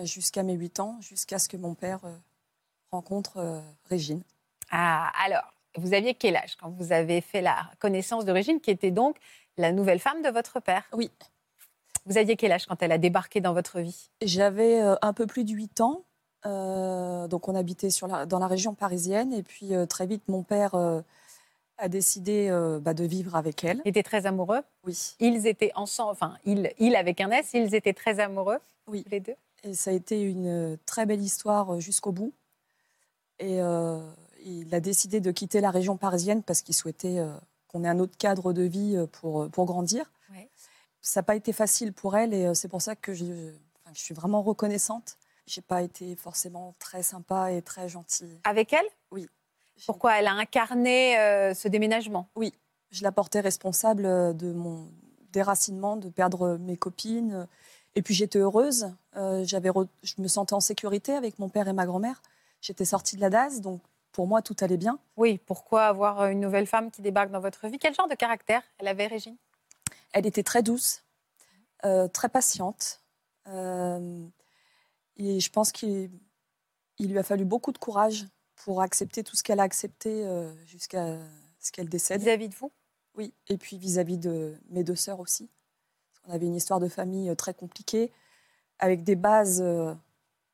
[0.04, 2.02] jusqu'à mes 8 ans, jusqu'à ce que mon père
[2.92, 4.22] rencontre Régine.
[4.70, 8.70] Ah, alors, vous aviez quel âge quand vous avez fait la connaissance de Régine, qui
[8.70, 9.18] était donc
[9.58, 10.84] la nouvelle femme de votre père?
[10.94, 11.10] Oui.
[12.06, 14.12] Vous aviez quel âge quand elle a débarqué dans votre vie?
[14.22, 16.04] J'avais un peu plus de 8 ans.
[16.46, 19.34] Euh, donc on habitait sur la- dans la région parisienne.
[19.34, 21.02] Et puis euh, très vite, mon père euh,
[21.78, 22.50] a décidé
[22.82, 23.82] bah, de vivre avec elle.
[23.86, 24.62] Il était très amoureux?
[24.84, 25.16] Oui.
[25.20, 29.06] Ils étaient ensemble, enfin, il, il avec un S, ils étaient très amoureux, Oui.
[29.10, 29.36] les deux?
[29.64, 32.34] Et ça a été une très belle histoire jusqu'au bout.
[33.40, 33.60] Et
[34.44, 37.26] il a décidé de quitter la région parisienne parce qu'il souhaitait
[37.70, 40.12] qu'on ait un autre cadre de vie pour, pour grandir.
[40.32, 40.50] Ouais.
[41.02, 43.54] Ça n'a pas été facile pour elle et c'est pour ça que je
[43.94, 45.18] suis vraiment reconnaissante.
[45.50, 48.40] J'ai pas été forcément très sympa et très gentille.
[48.44, 48.86] Avec elle?
[49.10, 49.28] Oui.
[49.88, 50.20] Pourquoi?
[50.20, 52.30] Elle a incarné euh, ce déménagement?
[52.92, 54.92] Je la portais responsable euh, de mon
[55.32, 57.48] déracinement, de perdre mes copines.
[57.96, 58.94] Et puis j'étais heureuse.
[59.16, 62.22] Euh, j'avais re- Je me sentais en sécurité avec mon père et ma grand-mère.
[62.62, 63.82] J'étais sortie de la DAS, donc
[64.12, 65.00] pour moi tout allait bien.
[65.18, 67.80] Oui, pourquoi avoir une nouvelle femme qui débarque dans votre vie?
[67.80, 69.38] Quel genre de caractère elle avait, Régine?
[70.14, 71.04] Elle était très douce,
[71.86, 73.00] euh, très patiente.
[73.48, 74.28] Euh,
[75.20, 76.10] et je pense qu'il
[76.98, 80.54] il lui a fallu beaucoup de courage pour accepter tout ce qu'elle a accepté euh,
[80.66, 81.18] jusqu'à
[81.60, 82.22] ce qu'elle décède.
[82.22, 82.72] vis-à-vis de vous?
[83.16, 85.50] Oui, et puis vis-à-vis de mes deux sœurs aussi.
[86.26, 88.12] On avait une histoire de famille euh, très compliquée,
[88.80, 89.94] avec des bases euh,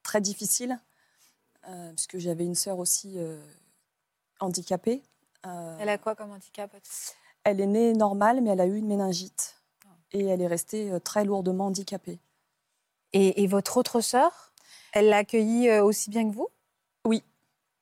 [0.03, 0.79] très difficiles,
[1.95, 3.17] puisque j'avais une sœur aussi
[4.39, 5.01] handicapée.
[5.43, 6.75] Elle a quoi comme handicap
[7.43, 9.55] elle est née normale, mais elle a eu une méningite.
[10.11, 12.19] Et elle est restée très lourdement handicapée.
[13.13, 14.44] et, et votre autre sœur?
[14.95, 16.47] Elle l'a accueillie euh, aussi bien que vous?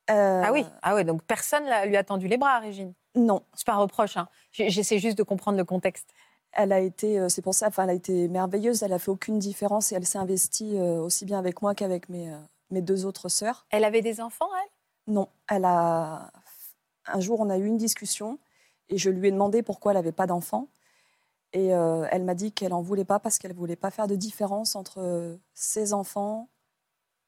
[0.09, 2.93] Euh, Ah oui, ah ouais, donc personne l'a- lui a tendu les bras, Régine?
[3.15, 4.27] Non, C'est pas un reproche, hein.
[4.51, 6.09] J'essaie juste de comprendre le contexte.
[6.51, 8.83] elle a été, euh, c'est pour ça, enfin, elle a été merveilleuse.
[8.83, 12.33] Elle a fait aucune différence et elle s'est investie aussi bien avec moi qu'avec mes,
[12.69, 13.65] mes deux autres sœurs.
[13.69, 15.13] Elle avait des enfants, elle?
[15.13, 16.31] Non, elle a.
[17.05, 18.39] Un jour, on a eu une discussion
[18.89, 20.67] et je lui ai demandé pourquoi elle n'avait pas d'enfant.
[21.53, 24.07] Et euh, elle m'a dit qu'elle n'en voulait pas parce qu'elle ne voulait pas faire
[24.07, 26.49] de différence entre ses enfants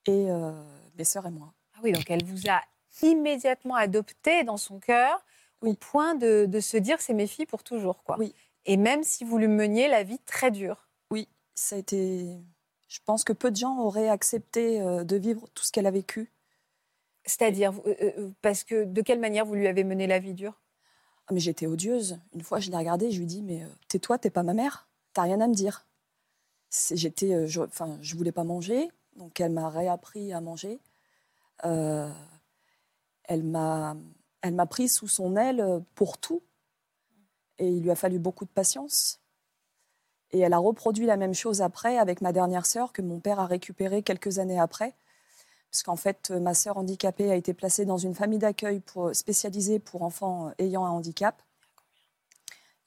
[0.07, 0.51] et euh,
[0.97, 1.53] mes sœurs et moi.
[1.75, 2.61] Ah oui, donc elle vous a
[3.01, 5.25] immédiatement adopté dans son cœur
[5.61, 8.17] au point de, de se dire c'est mes filles pour toujours, quoi.
[8.19, 8.33] Oui.
[8.65, 10.87] Et même si vous lui meniez la vie très dure.
[11.11, 12.37] Oui, ça a été.
[12.87, 15.91] Je pense que peu de gens auraient accepté euh, de vivre tout ce qu'elle a
[15.91, 16.31] vécu.
[17.25, 20.61] C'est-à-dire, euh, parce que de quelle manière vous lui avez mené la vie dure?
[21.27, 22.19] Ah, mais j'étais odieuse.
[22.33, 24.87] Une fois, je l'ai regardée, je lui ai dit Mais tais-toi, t'es pas ma mère,
[25.13, 25.87] t'as rien à me dire.
[26.91, 30.79] J'étais, je, enfin, je voulais pas manger, donc elle m'a réappris à manger.
[31.65, 32.09] Euh,
[33.23, 33.95] elle m'a,
[34.69, 36.43] pris sous son aile pour tout,
[37.57, 39.19] et il lui a fallu beaucoup de patience.
[40.31, 43.39] Et elle a reproduit la même chose après avec ma dernière sœur que mon père
[43.39, 44.95] a récupérée quelques années après.
[45.71, 48.81] Parce qu'en fait, ma sœur handicapée a été placée dans une famille d'accueil
[49.13, 51.41] spécialisée pour enfants ayant un handicap.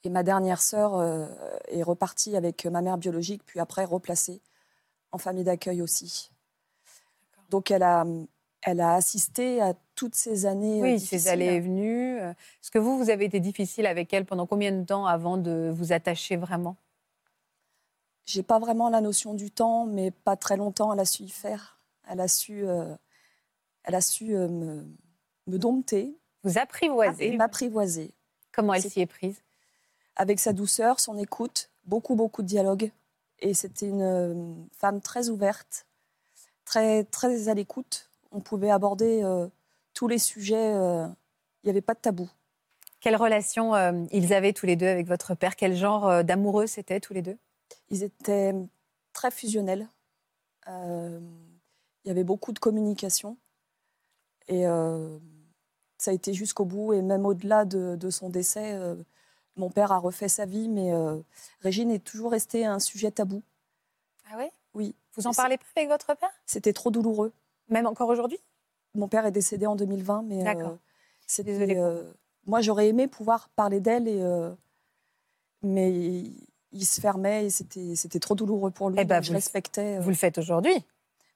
[0.03, 1.27] Et ma dernière sœur euh,
[1.67, 4.41] est repartie avec ma mère biologique, puis après replacée
[5.11, 6.31] en famille d'accueil aussi.
[7.49, 8.05] Donc elle a,
[8.61, 10.79] elle a assisté à toutes ces années.
[10.81, 11.19] euh, Oui, difficiles.
[11.19, 12.19] ces allées et venues.
[12.19, 15.37] euh, Est-ce que vous, vous avez été difficile avec elle pendant combien de temps avant
[15.37, 16.75] de vous attacher vraiment?
[18.25, 21.29] J'ai pas vraiment la notion du temps, mais pas très longtemps, elle a su y
[21.29, 21.79] faire.
[22.07, 22.93] Elle a su, euh,
[23.83, 24.85] elle a su euh, me,
[25.47, 28.11] me dompter Vous apprivoiser m'apprivoiser.
[28.51, 29.41] Comment elle s'y est prise?
[30.15, 32.91] Avec sa douceur, son écoute, beaucoup, beaucoup de dialogue.
[33.41, 35.85] Et c'était une euh, femme très ouverte,
[36.65, 38.09] très, très à l'écoute.
[38.31, 39.47] On pouvait aborder euh,
[39.93, 40.73] tous les sujets.
[40.75, 41.07] euh,
[41.63, 42.29] Il n'y avait pas de tabou.
[42.99, 45.55] Quelle relation euh, ils avaient tous les deux avec votre père?
[45.55, 47.37] Quel genre d'amoureux c'était tous les deux?
[47.89, 48.53] Ils étaient
[49.13, 49.87] très fusionnels.
[50.67, 51.21] Il
[52.05, 53.37] y avait beaucoup de communication.
[54.47, 54.65] Et
[55.97, 56.93] ça a été jusqu'au bout.
[56.93, 58.77] Et même au-delà de, de son décès,
[59.59, 60.67] mon père a refait sa vie.
[60.69, 61.17] Mais euh,
[61.61, 63.43] Régine est toujours restée un sujet tabou.
[64.31, 64.95] Ah oui Oui.
[65.15, 66.29] Vous en parlez pas avec votre père?
[66.45, 67.31] C'était trop douloureux.
[67.69, 68.39] Même encore aujourd'hui?
[68.95, 70.69] Mon père est décédé en 2020, mais D'accord.
[70.71, 70.75] euh,
[71.27, 71.77] c'était.
[71.77, 72.11] Euh,
[72.47, 74.23] moi, j'aurais aimé pouvoir parler d'elle, et,
[75.61, 78.97] mais il, il se fermait et c'était c'était trop douloureux pour lui.
[78.99, 79.99] Eh ben, je vous le- respectais.
[79.99, 80.73] Vous le faites aujourd'hui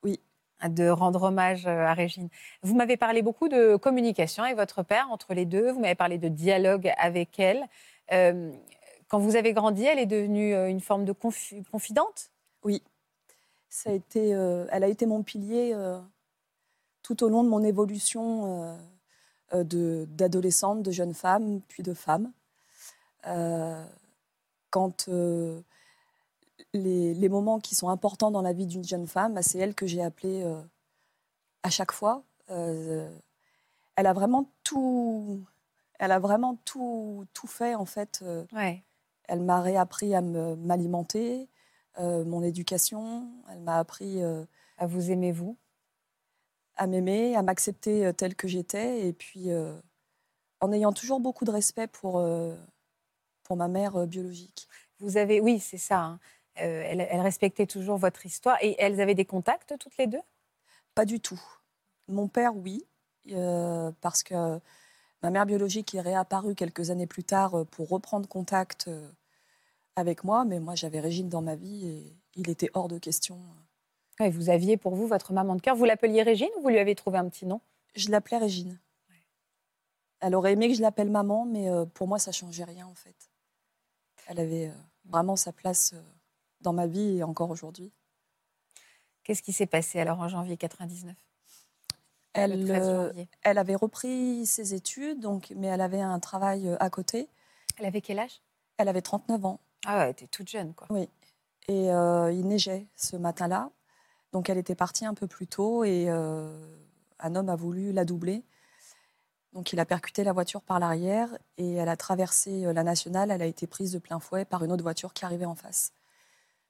[0.03, 0.19] Oui.
[0.69, 2.29] De rendre hommage à Régine.
[2.61, 5.71] Vous m'avez parlé beaucoup de communication avec votre père, entre les deux.
[5.71, 7.65] Vous m'avez parlé de dialogue avec elle.
[8.11, 8.51] Euh,
[9.07, 12.31] quand vous avez grandi, elle est devenue euh, une forme de confi- confidente?
[12.63, 12.83] Oui.
[13.69, 15.75] Ça a été, euh, elle a été mon pilier
[17.01, 18.77] tout au long de mon évolution
[19.53, 22.31] euh, de- d'adolescente, de, jeune femme, puis de femme.
[24.69, 25.09] Quand
[26.73, 29.87] les, moments qui sont importants dans la vie d'une jeune femme, bah, c'est elle que
[29.87, 30.45] j'ai appelée
[31.63, 32.23] à chaque fois.
[32.47, 35.45] Elle a vraiment tout,
[36.03, 38.19] elle a vraiment tout, tout fait en fait.
[38.23, 38.83] euh, Ouais.
[39.27, 41.49] elle m'a réappris à me- m'alimenter,
[41.99, 43.29] euh, mon éducation.
[43.49, 44.45] Elle m'a appris euh,
[44.77, 45.57] À vous aimer, vous
[46.75, 49.07] à m'aimer, à m'accepter telle que j'étais.
[49.07, 49.79] Et puis, euh,
[50.59, 52.25] en ayant toujours beaucoup de respect pour,
[53.43, 54.67] pour ma mère biologique.
[54.99, 55.99] Vous avez, oui, c'est ça.
[55.99, 56.19] hein.
[56.55, 58.57] Elle, elle respectait toujours votre histoire.
[58.61, 60.21] Et elles avaient des contacts toutes les deux?
[60.95, 61.41] Pas du tout.
[62.07, 62.83] Mon père, oui,
[63.31, 64.59] euh, parce que
[65.23, 69.09] ma mère biologique est réapparue quelques années plus tard euh, pour reprendre contact euh,
[69.95, 70.45] avec moi.
[70.45, 73.39] Mais moi, j'avais Régine dans ma vie et il était hors de question.
[74.19, 75.75] Ouais, Vous aviez pour vous votre maman de cœur.
[75.75, 77.61] Vous l'appeliez Régine ou vous lui avez trouvé un petit nom?
[77.95, 78.77] Je l'appelais Régine.
[80.19, 82.95] Elle aurait aimé que je l'appelle maman, mais euh, pour moi, ça changeait rien en
[82.95, 83.29] fait.
[84.27, 84.71] Elle avait
[85.05, 85.93] vraiment sa place
[86.61, 87.91] dans ma vie et encore aujourd'hui.
[89.23, 91.13] Qu'est-ce qui s'est passé alors en janvier 99
[92.33, 96.67] Elle, Le 13 euh, elle avait repris ses études, donc, mais elle avait un travail
[96.67, 97.29] euh, à côté.
[97.77, 98.41] Elle avait quel âge?
[98.77, 99.59] Elle avait 39 ans.
[99.85, 100.87] Ah ouais, elle était toute jeune, quoi.
[100.89, 101.07] Oui.
[101.67, 103.69] Et euh, il neigeait ce matin-là.
[104.31, 106.57] Donc elle était partie un peu plus tôt et euh,
[107.19, 108.43] un homme a voulu la doubler.
[109.53, 113.29] Donc il a percuté la voiture par l'arrière et elle a traversé la nationale.
[113.29, 115.93] Elle a été prise de plein fouet par une autre voiture qui arrivait en face.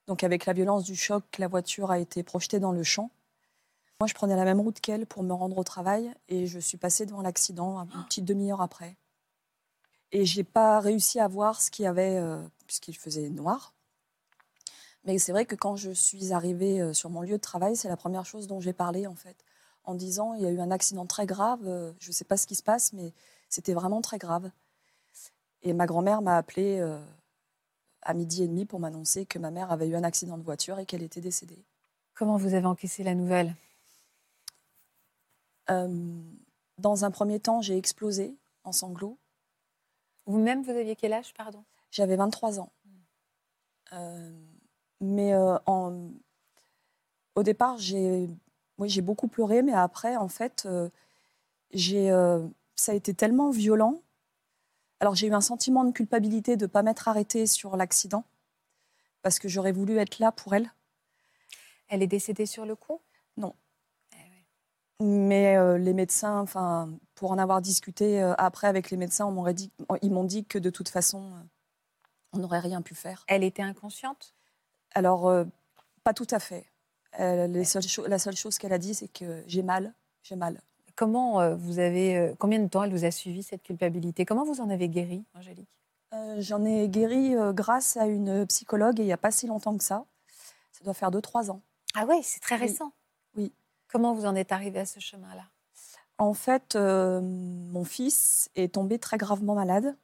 [0.08, 3.10] Donc avec la violence du choc, la voiture a été projetée dans le champ.
[4.04, 6.76] Moi, je prenais la même route qu'elle pour me rendre au travail et je suis
[6.76, 8.98] passée devant l'accident une petite demi-heure après.
[10.12, 13.74] Et j'ai pas réussi à voir ce qu'il y avait, euh, puisqu'il faisait noir.
[15.06, 17.88] Mais c'est vrai que quand je suis arrivée euh, sur mon lieu de travail, c'est
[17.88, 19.38] la première chose dont j'ai parlé en fait,
[19.86, 21.66] en disant il y a eu un accident très grave.
[21.66, 23.13] euh, je ne sais pas ce qui se passe, mais
[23.48, 24.52] c'était vraiment très grave.
[25.62, 27.00] Et ma grand-mère m'a appelée euh,
[28.02, 30.78] à midi et demi pour m'annoncer que ma mère avait eu un accident de voiture
[30.80, 31.63] et qu'elle était décédée.
[32.16, 33.48] Comment vous avez encaissé la nouvelle?
[33.48, 33.73] Euh,
[35.67, 39.17] dans un premier temps, j'ai explosé en sanglots.
[40.26, 41.63] Vous-même, vous aviez quel âge, pardon?
[41.91, 42.71] J'avais 23 ans.
[43.93, 44.32] Euh,
[45.02, 46.10] mais euh, en-
[47.36, 48.28] au départ, j'ai
[48.78, 50.89] oui, beaucoup pleuré, mais après, en fait, euh,
[51.71, 52.45] j'ai, euh,
[52.76, 54.02] ça a été tellement violent.
[54.99, 58.23] Alors, j'ai eu un sentiment de culpabilité de ne pas m'être arrêtée sur l'accident,
[59.21, 60.71] parce que j'aurais voulu être là pour elle.
[61.89, 63.02] Elle est décédée sur le coup?
[63.38, 63.54] Non.
[65.01, 69.32] Mais euh, les médecins, enfin, pour en avoir discuté euh, après avec les médecins, on
[69.32, 71.41] m'aurait dit, ils m'ont dit que de toute façon, euh,
[72.34, 73.23] on n'aurait rien pu faire.
[73.27, 74.34] Elle était inconsciente?
[74.95, 75.43] Alors, euh,
[76.03, 76.65] pas tout à fait.
[77.19, 80.60] Les seules cho- la seule chose qu'elle a dit, c'est que j'ai mal, j'ai mal.
[80.95, 82.34] Comment vous avez.
[82.39, 84.25] combien de temps elle vous a suivi, cette culpabilité?
[84.25, 85.69] Comment vous en avez guéri, Angélique?
[86.39, 89.84] J'en ai guéri grâce à une psychologue et il n'y a pas si longtemps que
[89.84, 90.06] ça.
[90.71, 91.62] Ça doit faire 2-3 ans.
[91.95, 92.62] Ah oui, c'est très Oui.
[92.62, 92.91] récent.
[93.36, 93.51] Oui.
[93.93, 95.45] Comment vous en êtes arrivé à ce chemin-là?
[96.17, 99.95] En fait, euh, mon fils est tombé très gravement malade.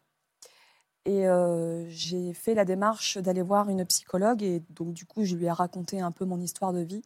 [1.05, 4.43] Et euh, j'ai fait la démarche d'aller voir une psychologue.
[4.43, 7.01] Et donc, du coup, je lui ai raconté un peu mon histoire de vie.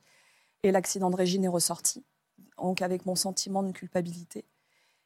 [0.63, 2.03] Et l'accident de Régine est ressorti.
[2.57, 4.43] Donc, avec mon sentiment de culpabilité.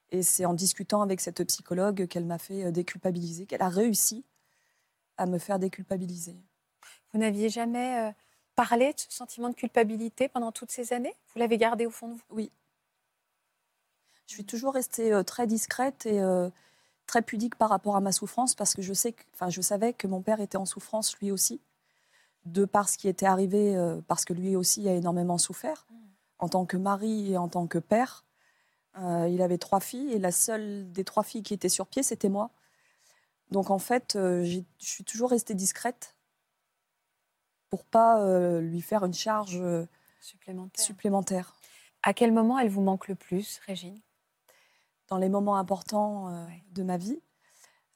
[0.09, 4.25] Et c'est en discutant avec cette psychologue qu'elle m'a fait euh, déculpabiliser, qu'elle a réussi
[5.17, 6.37] à me faire déculpabiliser.
[7.13, 8.15] Vous n'aviez jamais
[8.57, 11.13] parlé de ce sentiment de culpabilité pendant toutes ces années?
[11.33, 12.23] Vous l'avez gardé au fond de vous?
[12.31, 12.51] Oui.
[14.25, 16.49] Je suis toujours restée euh, très discrète et euh,
[17.05, 20.07] très pudique par rapport à ma souffrance parce que je, sais que, je savais que
[20.07, 21.61] mon père était en souffrance lui aussi,
[22.45, 25.85] de par ce qui était arrivé, euh, parce que lui aussi a énormément souffert,
[26.39, 28.25] en tant que mari et en tant que père.
[28.99, 32.29] Il avait trois filles et la seule des trois filles qui était sur pied, c'était
[32.29, 32.49] moi.
[33.51, 36.16] Donc en fait, je suis toujours restée discrète
[37.69, 39.85] pour pas euh, lui faire une charge euh,
[40.21, 40.85] Supplémentaire.
[40.85, 41.55] supplémentaire.
[42.03, 43.99] À quel moment elle vous manque le plus, Régine?
[45.07, 47.19] Dans les moments importants euh, de ma vie.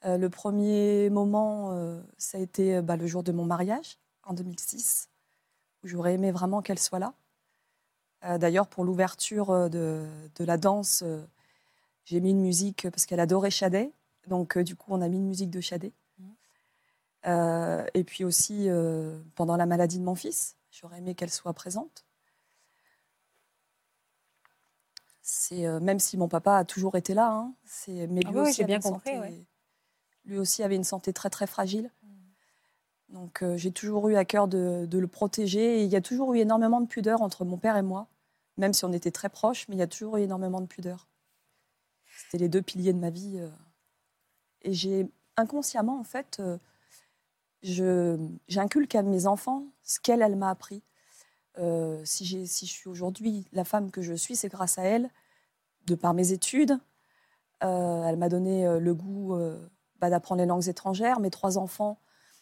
[0.04, 5.08] Le premier moment, ça a été bah, le jour de mon mariage, en 2006,
[5.84, 7.14] où j'aurais aimé vraiment qu'elle soit là.
[8.36, 11.04] D'ailleurs, pour l'ouverture de, de la danse,
[12.04, 13.92] j'ai mis une musique parce qu'elle adorait Chadet.
[14.26, 15.92] Donc, du coup, on a mis une musique de Chadet.
[17.26, 21.52] Euh, et puis aussi, euh, pendant la maladie de mon fils, j'aurais aimé qu'elle soit
[21.52, 22.04] présente.
[25.22, 28.40] C'est euh, même si mon papa a toujours été là, hein, c'est mais Ah lui
[28.40, 29.44] oui, aussi bien compris, santé- ouais.
[30.24, 31.90] lui aussi avait une santé très très fragile.
[33.08, 35.80] Donc euh, j'ai toujours eu à cœur de, de le protéger.
[35.80, 38.08] Et il y a toujours eu énormément de pudeur entre mon père et moi,
[38.56, 41.06] même si on était très proches, mais il y a toujours eu énormément de pudeur.
[42.16, 43.38] C'était les deux piliers de ma vie.
[44.62, 46.40] Et j'ai inconsciemment, en fait,
[47.62, 50.82] j'inculque à mes enfants ce qu'elle, elle m'a appris.
[51.58, 55.10] Euh, si, si je suis aujourd'hui la femme que je suis, c'est grâce à elle,
[55.86, 56.78] de par mes études.
[57.62, 59.56] Euh, elle m'a donné euh, le goût euh,
[60.00, 61.20] bah, d'apprendre les langues étrangères.
[61.20, 61.98] Mes trois enfants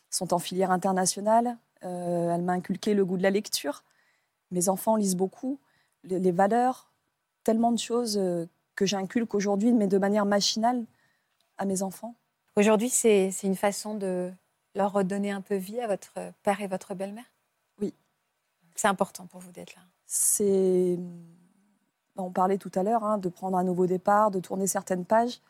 [0.09, 1.59] sont en filière internationale.
[1.83, 3.85] Elle m'a inculqué le goût de la lecture.
[4.51, 5.59] Mes enfants lisent beaucoup.
[6.05, 6.91] Les, les valeurs,
[7.43, 8.21] tellement de choses
[8.75, 10.85] que j'inculque aujourd'hui, mais de manière machinale
[11.57, 12.17] à mes enfants.
[12.57, 14.31] Aujourd'hui, c'est une façon de
[14.75, 17.33] leur redonner un peu vie à votre père et votre belle-mère?
[17.81, 17.95] Oui.
[18.75, 19.83] C'est important pour vous d'être là.
[20.07, 20.99] C'est.
[22.17, 25.41] On parlait tout à l'heure hein, de prendre un nouveau départ, de tourner certaines pages.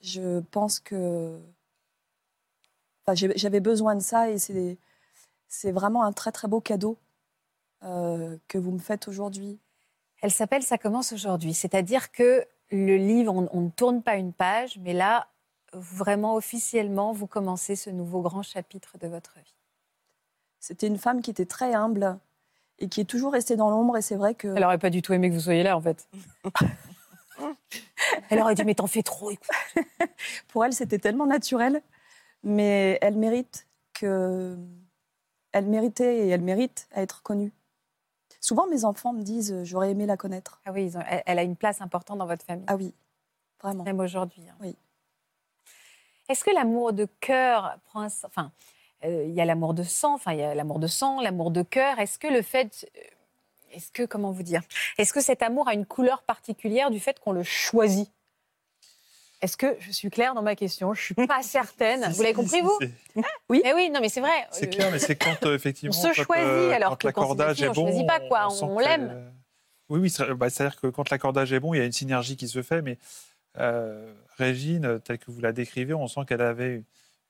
[0.00, 1.40] Je pense que.
[3.06, 4.78] Enfin, J'avais besoin de ça et c'est
[5.46, 6.98] c'est vraiment un très très beau cadeau
[7.84, 9.60] euh, que vous me faites aujourd'hui.
[10.22, 11.54] Elle s'appelle Ça commence aujourd'hui.
[11.54, 15.28] C'est-à-dire que le livre, on, on ne tourne pas une page, mais là,
[15.74, 19.54] vraiment officiellement, vous commencez ce nouveau grand chapitre de votre vie.
[20.60, 22.18] C'était une femme qui était très humble
[22.78, 23.96] et qui est toujours restée dans l'ombre.
[23.96, 24.48] Et c'est vrai que.
[24.48, 26.08] Elle n'aurait pas du tout aimé que vous soyez là, en fait.
[28.30, 29.48] Elle aurait dit, mais t'en fais trop, écoute.
[30.48, 31.82] Pour elle, c'était tellement naturel,
[32.42, 34.56] mais elle mérite que.
[35.52, 37.52] Elle méritait et elle mérite à être connue.
[38.40, 40.60] Souvent, mes enfants me disent euh, j'aurais aimé la connaître.
[40.64, 42.64] Ah oui, ils ont- elle, elle a une place importante dans votre famille.
[42.68, 42.92] Ah oui,
[43.62, 43.84] vraiment.
[43.84, 44.42] Même aujourd'hui.
[44.48, 44.54] hein.
[44.60, 44.76] Oui.
[46.28, 48.52] Est-ce que l'amour de cœur prend Enfin,
[49.04, 51.50] euh, il y a l'amour de sang, enfin, il y a l'amour de sang, l'amour
[51.50, 51.98] de cœur.
[51.98, 52.86] Est-ce que le fait...
[52.96, 53.00] euh,
[53.72, 54.62] Est-ce que, comment vous dire
[54.98, 58.10] Est-ce que cet amour a une couleur particulière du fait qu'on le choisit?
[59.42, 62.10] Est-ce que je suis claire dans ma question Je suis pas certaine.
[62.12, 62.78] Vous l'avez compris, vous?
[63.50, 63.60] Oui.
[63.64, 64.46] Eh oui, non, mais c'est vrai.
[64.50, 65.94] C'est clair, mais c'est quand euh, effectivement.
[65.94, 67.86] On se choisit, euh, alors que l'accordage est on bon.
[67.88, 69.30] choisit pas, quoi, on que, l'aime.
[69.90, 72.38] Oui, oui, c'est- bah, c'est-à-dire que quand l'accordage est bon, il y a une synergie
[72.38, 72.96] qui se fait, mais
[73.56, 76.82] Régine, telle que vous la décrivez, on sent qu'elle avait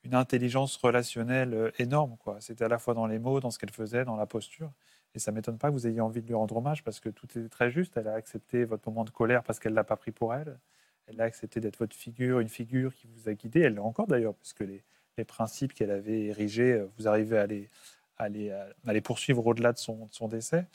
[0.05, 2.15] une intelligence relationnelle euh, énorme.
[2.39, 4.71] C'était à la fois dans les mots, dans ce qu'elle faisait, dans la posture.
[5.15, 7.09] Et ça ne m'étonne pas que vous ayez envie de lui rendre hommage parce que
[7.09, 7.97] tout était très juste.
[7.97, 10.59] Elle a accepté votre moment de colère parce qu'elle ne l'a pas pris pour elle.
[11.07, 13.61] Elle a accepté d'être votre figure, une figure qui vous a guidé.
[13.61, 14.83] Elle l'est encore d'ailleurs, parce que les,
[15.25, 20.65] principes qu'elle avait érigés, euh, vous arrivez à les, poursuivre au-delà de son décès.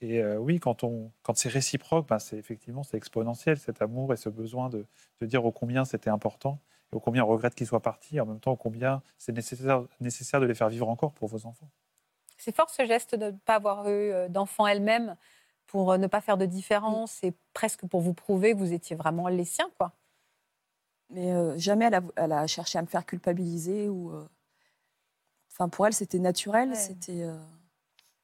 [0.00, 4.12] Et euh, oui, quand, on, quand c'est réciproque, ben c'est effectivement c'est exponentiel cet amour
[4.12, 4.86] et ce besoin de,
[5.20, 6.60] de dire au combien c'était important
[6.92, 9.32] et au combien on regrette qu'il soit parti, et en même temps au combien c'est
[9.32, 11.68] nécessaire, nécessaire de les faire vivre encore pour vos enfants.
[12.36, 15.16] C'est fort ce geste de ne pas avoir eu euh, d'enfant elle-même
[15.66, 18.94] pour euh, ne pas faire de différence et presque pour vous prouver que vous étiez
[18.96, 19.92] vraiment les siens, quoi.
[21.10, 24.12] Mais euh, jamais elle a, elle a cherché à me faire culpabiliser ou.
[24.12, 24.28] euh,
[25.50, 26.68] Enfin, pour elle, c'était naturel.
[26.68, 26.74] Ouais.
[26.76, 27.22] C'était.
[27.24, 27.36] euh,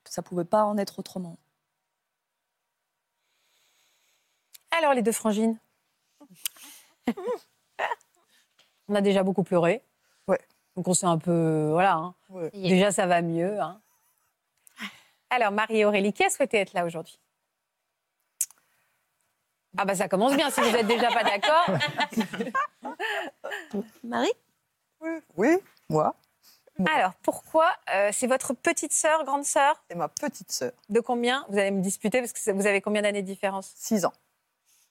[0.05, 1.37] Ça pouvait pas en être autrement.
[4.79, 5.59] Alors, les deux frangines
[8.89, 9.83] On a déjà beaucoup pleuré.
[10.29, 10.39] Ouais.
[10.77, 11.69] Donc, on s'est un peu.
[11.71, 11.95] Voilà.
[11.95, 12.15] hein.
[12.29, 12.51] Ouais.
[12.53, 13.59] Déjà, ça va mieux.
[13.61, 13.81] hein.
[15.31, 17.19] Alors, Marie et Aurélie, qui a souhaité être là aujourd'hui?
[19.77, 21.67] Ah, bah, ça commence bien si vous n'êtes déjà pas d'accord.
[24.05, 24.33] Marie?
[25.37, 25.57] Oui,
[25.89, 26.15] moi.
[26.87, 29.83] Alors, pourquoi euh, C'est votre petite sœur, grande sœur?
[29.91, 31.45] Et ma petite sœur, De combien?
[31.49, 33.73] Vous allez me disputer parce que vous avez combien d'années de différence?
[33.77, 34.13] 6 ans.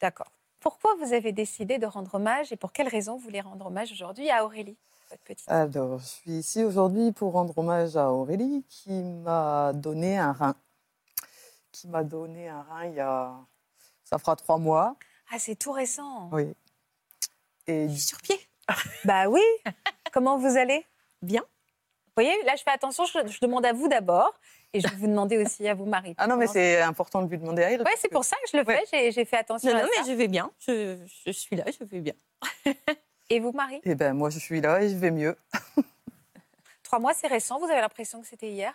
[0.03, 0.33] D'accord.
[0.59, 3.89] Pourquoi vous avez décidé de rendre hommage et pour quelles raisons vous voulez rendre hommage
[3.93, 4.75] aujourd'hui à Aurélie,
[5.09, 9.71] votre petite sœur Alors, je suis ici aujourd'hui pour rendre hommage à Aurélie qui m'a
[9.73, 10.55] donné un rein.
[11.71, 13.33] Qui m'a donné un rein il y a.
[14.03, 14.97] Ça fera trois mois.
[15.31, 16.27] Ah, c'est tout récent.
[16.33, 16.53] Oui.
[17.67, 18.37] Et Je suis sur pied.
[19.05, 19.41] Bah oui.
[20.11, 20.85] Comment vous allez?
[21.21, 21.43] Bien.
[21.43, 24.33] Vous voyez, là, je fais attention, je, je demande à vous d'abord.
[24.75, 26.15] Et je vais vous demander aussi à vous, Marie.
[26.17, 27.81] ah non, mais c'est important de lui demander à elle.
[27.83, 28.81] Ouais, c'est pour ça que je le fais.
[28.91, 29.11] Ouais.
[29.11, 30.01] J'ai- fait attention Non, à non, ça.
[30.03, 30.49] mais je vais bien.
[30.59, 32.13] Je, je suis là, je vais bien.
[33.29, 33.81] Et vous, Marie?
[33.83, 35.35] Et ben moi, je suis là et je vais mieux.
[36.83, 37.59] Trois mois, c'est récent.
[37.59, 38.73] Vous avez l'impression que c'était hier?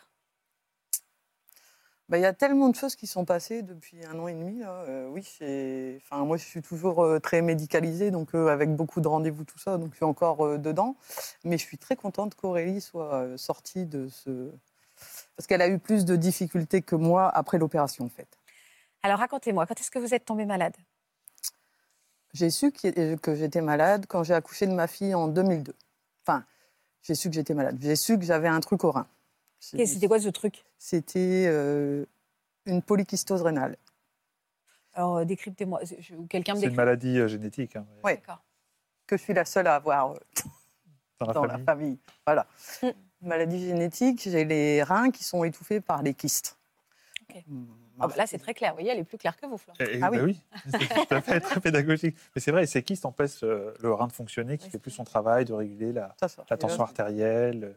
[2.09, 4.61] Bah, Il y a tellement de choses qui sont passées depuis un an et demi.
[4.61, 4.85] là.
[4.89, 9.01] Euh, oui, c'est- enfin, moi, je suis toujours euh, très médicalisée, donc euh, avec beaucoup
[9.01, 10.97] de rendez-vous, tout ça, donc je suis encore euh, dedans.
[11.45, 14.51] Mais je suis très contente qu'Aurélie soit euh, sortie de ce...
[15.39, 18.27] Parce qu'elle a eu plus de difficultés que moi après l'opération, en fait.
[19.05, 20.75] Alors racontez-moi, quand est-ce que vous êtes tombée malade?
[22.35, 25.73] J'ai su que j'étais malade quand j'ai accouché de ma fille en 2002.
[26.27, 26.45] Enfin,
[27.03, 27.79] j'ai su que j'étais malade.
[27.81, 29.07] J'ai su que j'avais un truc au rein.
[29.75, 30.65] Et C'était quoi ce truc?
[30.77, 32.05] C'était euh,
[32.67, 33.77] une polykystose rénale.
[34.95, 35.81] Alors euh, décryptez-moi.
[36.29, 38.43] Quelqu'un me C'est une maladie euh, génétique hein, Ouais, D'accord.
[39.07, 40.19] que je suis la seule à avoir euh,
[41.21, 41.59] dans la dans famille.
[41.59, 41.99] la famille.
[42.27, 42.47] Voilà.
[42.83, 42.89] Mm.
[43.21, 46.57] Maladie génétique, j'ai les reins qui sont étouffés par les kystes.
[47.23, 47.43] Ok.
[47.47, 47.65] Mm,
[48.01, 48.71] Ah bah là, c'est très clair.
[48.71, 49.77] Vous voyez, elle est plus claire que vous, Florent.
[49.81, 50.41] Et- et- Ah bah oui.
[50.67, 52.17] oui, c'est tout à fait très pédagogique.
[52.35, 54.93] Mais c'est vrai, ces kystes empêchent euh, le rein de fonctionner, qui Oui, fait plus
[54.93, 56.45] son travail de réguler la, Ça, ça.
[56.49, 57.75] la tension artérielle,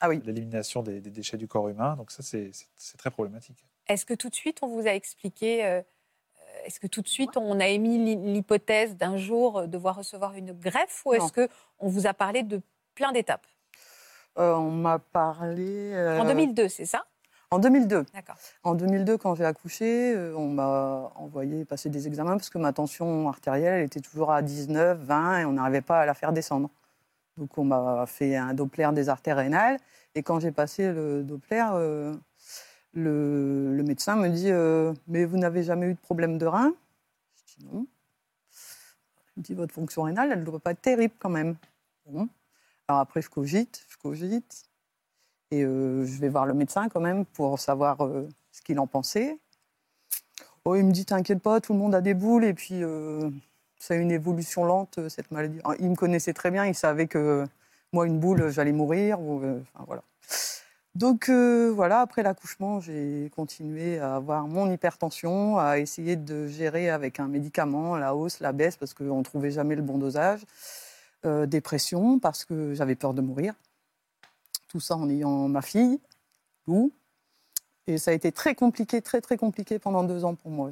[0.00, 0.20] Ah oui.
[0.24, 1.94] l'élimination des, des déchets du corps humain.
[1.96, 2.50] Donc ça, c'est
[2.98, 3.64] très problématique.
[3.86, 5.82] Est-ce que tout de suite, on vous a expliqué euh, euh,
[6.64, 10.52] Est-ce que tout de suite, on a émis l'hy- l'hypothèse d'un jour devoir recevoir une
[10.52, 12.60] greffe ou est-ce que on vous a parlé de
[12.96, 13.46] plein d'étapes?
[14.36, 15.92] On m'a parlé.
[15.94, 17.04] euh, En 2002, c'est ça?
[17.52, 18.04] En 2002.
[18.14, 18.36] D'accord.
[18.62, 22.72] En 2002, quand j'ai accouché, euh, on m'a envoyé passer des examens parce que ma
[22.72, 26.32] tension artérielle elle était toujours à 19, 20 et on n'arrivait pas à la faire
[26.32, 26.70] descendre.
[27.36, 29.78] Donc on m'a fait un Doppler des artères rénales
[30.14, 32.14] et quand j'ai passé le Doppler, euh,
[32.92, 36.72] le, le médecin me dit euh, Mais vous n'avez jamais eu de problème de rein?
[37.34, 37.86] Je dis non.
[39.36, 41.56] Il me dit Votre fonction rénale, elle ne doit pas être terrible quand même.
[42.06, 42.28] Bon.
[42.90, 44.64] Alors après, je cogite, je cogite.
[45.52, 48.88] Et euh, je vais voir le médecin quand même pour savoir euh, ce qu'il en
[48.88, 49.38] pensait.
[50.64, 53.30] Oh, il me dit T'inquiète pas, tout le monde a des boules et puis euh,
[53.78, 55.60] c'est une évolution lente, euh, cette maladie.
[55.60, 57.46] Alors, il me connaissait très bien, il savait que
[57.92, 59.20] moi, une boule, j'allais mourir.
[59.20, 60.02] Ou, enfin, voilà.
[60.96, 67.20] Donc voilà, après l'accouchement, j'ai continué à avoir mon hypertension, à essayer de gérer avec
[67.20, 70.40] un médicament la hausse, la baisse, parce qu'on ne trouvait jamais le bon dosage.
[71.26, 73.54] Euh, dépression, parce que j'avais peur de mourir.
[74.68, 76.00] Tout ça en ayant ma fille,
[76.66, 76.92] Lou.
[77.86, 80.70] Et ça a été très compliqué, très très compliqué pendant deux ans pour moi.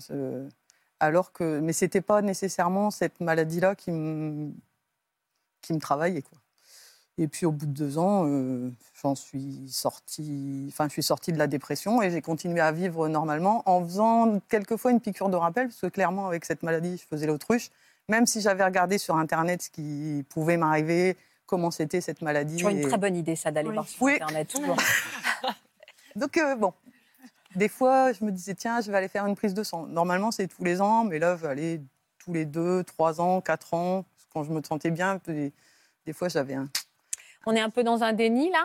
[1.00, 4.52] Alors que, mais c'était pas nécessairement cette maladie-là qui me,
[5.60, 6.22] qui me travaillait.
[6.22, 6.38] Quoi.
[7.18, 8.70] Et puis au bout de deux ans, euh,
[9.02, 13.08] j'en suis sortie, enfin je suis sortie de la dépression et j'ai continué à vivre
[13.08, 17.04] normalement en faisant quelquefois une piqûre de rappel parce que clairement avec cette maladie, je
[17.04, 17.70] faisais l'autruche.
[18.08, 22.54] Même si j'avais regardé sur internet ce qui pouvait m'arriver, comment c'était cette maladie.
[22.56, 23.74] Toujours une et- très bonne idée, ça, d'aller Oui.
[23.74, 24.14] voir sur Oui.
[24.14, 24.48] Internet.
[24.48, 24.76] toujours.
[26.16, 26.72] Donc, euh, bon,
[27.54, 29.86] des fois, je me disais, tiens, je vais aller faire une prise de sang.
[29.86, 31.80] Normalement, c'est tous les ans, mais là, je vais aller
[32.18, 35.20] tous les deux, trois ans, quatre ans, quand je me sentais bien.
[35.26, 35.52] Des,
[36.06, 36.68] des fois, j'avais un.
[37.46, 38.64] On est un peu dans un déni, là?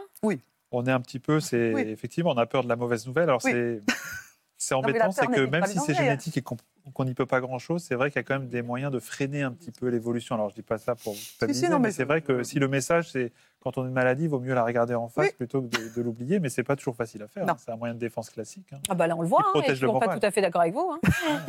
[0.71, 1.81] On est un petit peu, c'est Oui.
[1.81, 3.23] effectivement, on a peur de la mauvaise nouvelle.
[3.25, 3.51] Alors Oui.
[3.51, 3.81] c'est
[4.64, 7.95] c'est embêtant, c'est que même si c'est génétique et qu'on n'y peut pas grand-chose, c'est
[7.95, 10.36] vrai qu'il y a quand même des moyens de freiner un petit peu l'évolution.
[10.36, 12.43] Alors je dis pas ça pour vous culpabiliser, non, mais, mais c'est je- vrai que
[12.43, 15.07] si le message c'est quand on a une maladie, il vaut mieux la regarder en
[15.07, 15.32] face Oui.
[15.38, 17.47] plutôt que de, de l'oublier, mais c'est pas toujours facile à faire.
[17.49, 17.55] Hein.
[17.57, 18.68] C'est un moyen de défense classique.
[18.74, 18.80] hein.
[18.89, 20.32] Ah bah là, on le voit, hein, elle est protège le toujours pas tout à
[20.32, 20.91] fait d'accord avec vous.
[20.91, 20.99] hein.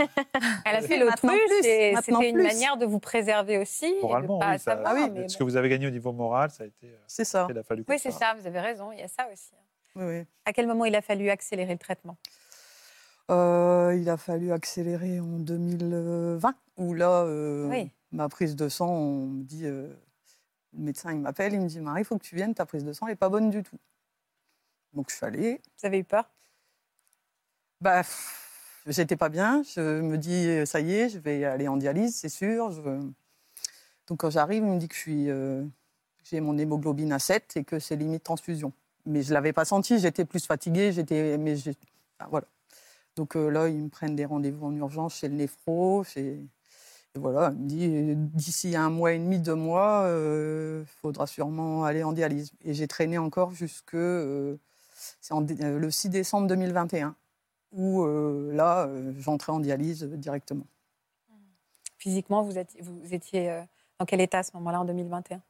[0.64, 3.86] Elle a fait Maintenant l'autruche et c'était une manière de vous préserver aussi.
[3.86, 5.38] et Moralement, oui, ça- Ah oui, mais Ce bon.
[5.40, 6.86] que vous avez gagné au niveau moral, ça a été.
[6.86, 7.46] euh, C'est ça.
[7.50, 7.84] Il a fallu.
[7.88, 9.50] Oui, c'est ça, vous avez raison, il y a ça aussi.
[10.44, 12.16] À quel moment il a fallu accélérer le traitement?
[13.30, 17.90] Euh, il a fallu accélérer en 2020, où là, euh, Oui.
[18.12, 19.88] ma prise de sang, on me dit, euh,
[20.74, 22.84] le médecin, il m'appelle, il me dit, Marie, il faut que tu viennes, ta prise
[22.84, 23.78] de sang n'est pas bonne du tout.
[24.92, 25.60] Donc je suis allée.
[25.80, 26.28] Vous avez eu peur?
[27.80, 28.02] Bah,
[28.86, 29.62] j'étais pas bien.
[29.62, 32.70] Je me dis, ça y est, je vais aller en dialyse, c'est sûr.
[32.70, 32.82] Je...
[34.06, 35.28] Donc quand j'arrive, il me dit que je suis,
[36.24, 38.72] j'ai mon hémoglobine à 7 et que c'est limite transfusion.
[39.06, 41.74] Mais je l'avais pas senti, j'étais plus fatiguée, j'étais, mais j'ai-
[42.18, 42.46] enfin, voilà.
[43.16, 46.40] Donc euh, là, ils me prennent des rendez-vous en urgence chez le néphro, chez...
[47.16, 51.26] Et voilà, il me dit, euh, d'ici un mois et demi, deux mois, il faudra
[51.28, 52.52] sûrement aller en dialyse.
[52.64, 54.56] Et j'ai traîné encore jusque, euh,
[55.30, 57.14] en euh, le 6 décembre 2021
[57.74, 60.66] où euh, là, euh, j'entrais en dialyse euh, directement.
[61.98, 63.62] Physiquement, vous étiez, vous étiez euh,
[63.98, 65.40] dans quel état à ce moment-là, en 2021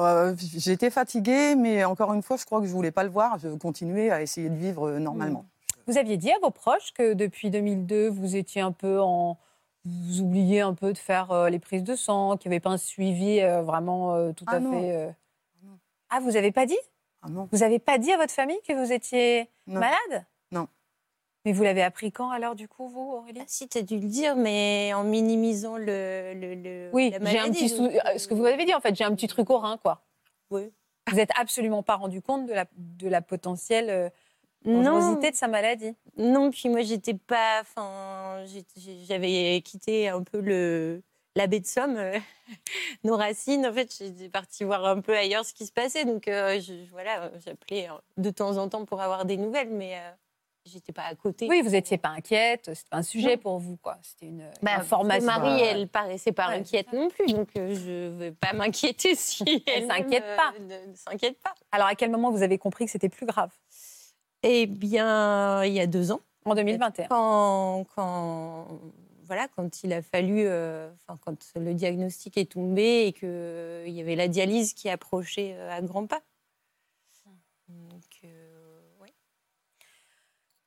[0.00, 3.38] Euh, J'étais fatiguée, mais encore une fois, je crois que je voulais pas le voir.
[3.38, 5.44] Je continuais à essayer de vivre euh, normalement.
[5.88, 9.38] Vous aviez dit à vos proches que depuis 2002, vous étiez un peu en.
[9.84, 12.70] vous oubliez un peu de faire euh, les prises de sang, qu'il n'y avait pas
[12.70, 14.72] un suivi euh, vraiment euh, tout Ah à non.
[14.72, 14.94] fait.
[14.94, 15.10] euh,
[15.64, 15.78] Non.
[16.10, 16.78] Ah, vous n'avez pas dit?
[17.22, 17.48] Ah non.
[17.50, 19.80] Vous n'avez pas dit à votre famille que vous étiez Non.
[19.80, 20.26] malade?
[20.52, 20.68] Non.
[21.44, 23.40] Mais vous l'avez appris quand alors, du coup, vous, Aurélie?
[23.40, 26.34] Ah, si, tu as dû le dire, mais en minimisant le.
[26.34, 28.94] le, le- Oui, la j'ai un petit sou- ce que vous avez dit en fait,
[28.94, 30.02] j'ai un petit truc au rein quoi.
[30.50, 30.70] Oui.
[31.08, 34.10] Vous n'êtes absolument pas rendu compte de la, de la potentielle euh,
[34.64, 35.94] dangerosité de sa maladie.
[36.16, 37.60] non, puis moi, j'étais pas.
[37.62, 38.44] Enfin,
[39.08, 41.02] j'avais quitté un peu le.
[41.36, 42.18] La baie de Somme, euh,
[43.04, 43.64] nos racines.
[43.66, 46.04] En fait, j'étais partie voir un peu ailleurs ce qui se passait.
[46.04, 49.94] Donc, euh, je- voilà, j'appelais euh, de temps en temps pour avoir des nouvelles, mais
[49.98, 50.10] euh,
[50.64, 51.46] j'étais pas à côté.
[51.48, 53.42] Oui, vous n'étiez pas inquiète, c'était pas un sujet Non.
[53.42, 53.98] pour vous quoi.
[54.02, 55.26] C'était une, une Bah, information.
[55.26, 59.14] Marie, elle paraissait pas Ouais, inquiète non plus, donc euh, je ne vais pas m'inquiéter
[59.14, 60.52] si Elle elle-même, s'inquiète pas.
[60.58, 61.54] Ne, ne s'inquiète pas.
[61.70, 63.52] Alors à quel moment vous avez compris que c'était plus grave?
[64.42, 67.08] Eh bien, il y a deux ans, En 2021.
[67.08, 68.68] quand, quand,
[69.24, 73.28] voilà, quand il a fallu, euh, enfin, quand le diagnostic est tombé et qu'il
[73.86, 76.22] il y avait la dialyse qui approchait euh, à grands pas.
[77.68, 79.12] Donc, euh, ouais.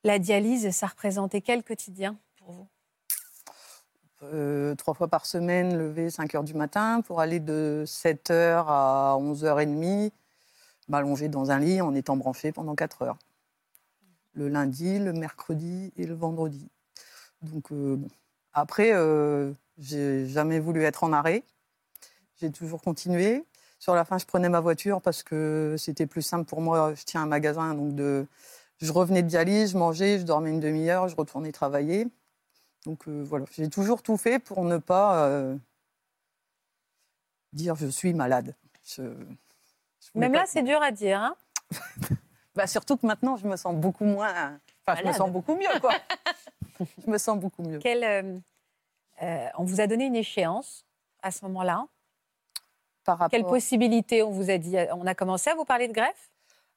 [0.04, 2.68] La dialyse, ça représentait quel quotidien pour vous?
[4.22, 8.68] Euh, trois fois par semaine, lever 5 heures du matin pour aller de 7 heures
[8.68, 10.12] à 11h30,
[10.88, 13.18] m'allonger dans un lit en étant branché pendant 4 heures.
[14.34, 16.68] Le lundi, le mercredi et le vendredi.
[17.42, 18.08] Donc, euh, bon.
[18.54, 21.44] Après, euh, j'ai jamais voulu être en arrêt.
[22.36, 23.44] J'ai toujours continué.
[23.78, 26.94] Sur la fin, je prenais ma voiture parce que c'était plus simple pour moi.
[26.94, 28.26] Je tiens un magasin, donc de...
[28.80, 32.06] je revenais de dialyse, je mangeais, je dormais une demi-heure, je retournais travailler.
[32.84, 35.56] Donc euh, voilà, j'ai toujours tout fait pour ne pas euh,
[37.52, 38.54] dire je suis malade.
[38.84, 39.02] Je-
[40.00, 41.20] je voulais Même là, c'est dur à dire.
[41.20, 41.36] hein
[42.54, 44.58] Bah, surtout que maintenant, je me sens beaucoup moins.
[44.86, 45.92] Enfin, je me sens beaucoup mieux, quoi.
[47.04, 47.78] je me sens beaucoup mieux.
[47.78, 48.38] Quel, euh,
[49.22, 50.84] euh, on vous a donné une échéance
[51.22, 51.86] à ce moment-là?
[53.04, 55.92] Par rapport, Quelle possibilité on vous a dit On a commencé à vous parler de
[55.92, 56.30] greffe?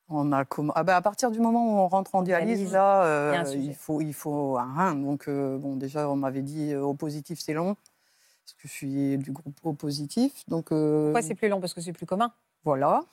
[0.07, 2.73] On a comm- ah bah, à partir du moment où on rentre en dialyse, Dialyse,
[2.73, 4.95] là, euh, il faut, il faut un rein.
[4.95, 8.73] Donc, euh, bon, déjà, on m'avait dit euh, au positif, c'est long, parce que je
[8.73, 10.47] suis du groupe au positif.
[10.47, 11.59] Donc, euh, Pourquoi c'est plus long?
[11.59, 12.31] Parce que c'est plus commun.
[12.63, 13.03] Voilà,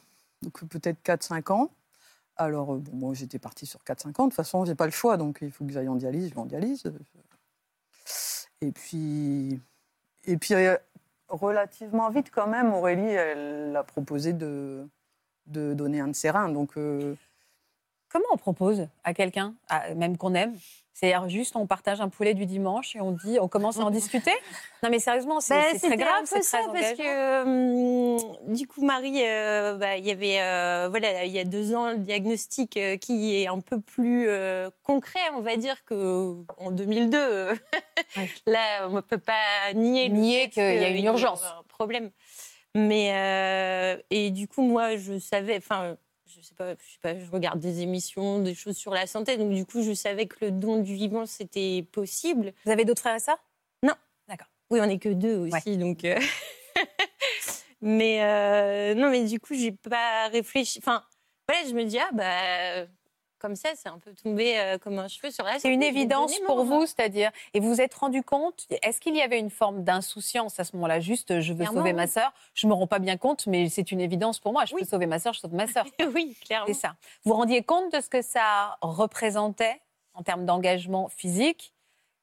[0.43, 1.71] donc peut-être 4-5 ans.
[2.37, 4.25] Alors, euh, bon, moi, j'étais partie sur 4-5 ans.
[4.25, 6.35] De toute façon, j'ai pas le choix, donc il faut que j'aille en dialyse, je
[6.35, 6.85] vais dialyse.
[8.61, 9.61] Et puis,
[10.29, 10.77] euh,
[11.29, 14.89] relativement vite, quand même, Aurélie, elle a proposé de,
[15.47, 16.49] donner un de ses reins.
[16.49, 17.15] Donc, euh,
[18.13, 19.55] Comment on propose à quelqu'un,
[19.97, 20.55] même qu'on aime?
[21.03, 23.91] C'est-à-dire juste on partage un poulet du dimanche et on dit, on commence à en
[24.01, 24.31] discuter
[24.85, 29.21] Non mais sérieusement, c'est Bah, c'est très grave, c'est parce que hum, du coup Marie,
[29.27, 32.97] euh, bah, il y avait euh, voilà il y a deux ans le diagnostic euh,
[32.99, 34.29] qui est un peu plus
[34.85, 37.19] concret, on va dire que en 2002.
[37.19, 37.55] euh,
[38.17, 38.29] Ouais.
[38.47, 41.43] Là, on ne peut pas nier Nier qu'il y a une urgence.
[41.45, 42.11] un problème.
[42.75, 45.97] Mais et du coup moi je savais, enfin
[46.49, 49.53] sais pas, je sais pas, je regarde des émissions, des choses sur la santé, donc
[49.53, 52.53] du coup je savais que le don du vivant c'était possible.
[52.65, 53.39] Vous avez d'autres frères et sœurs?
[54.73, 56.03] Oui, on n'est que deux aussi, donc.
[56.03, 56.19] euh,
[57.83, 60.79] mais euh, non, mais du coup, j'ai pas réfléchi.
[60.79, 61.05] Enfin,
[61.47, 62.87] voilà, je me dis ah bah
[63.43, 65.59] comme ça, c'est un peu tombé euh, comme un cheveu sur la.
[65.59, 69.21] C'est une évidence pour vous, c'est-à-dire, et vous vous êtes rendu compte, est-ce qu'il y
[69.21, 71.97] avait une forme d'insouciance à ce moment-là Juste, je veux Clairement, sauver oui.
[71.97, 74.75] ma sœur, je me rends pas bien compte, mais c'est une évidence pour moi, je
[74.75, 74.83] Oui.
[74.83, 75.85] peux sauver ma sœur, je sauve ma sœur.
[76.15, 76.67] oui, clairement.
[76.69, 76.95] C'est ça.
[77.25, 79.81] Vous vous rendiez compte de ce que ça représentait
[80.15, 81.75] en termes d'engagement physique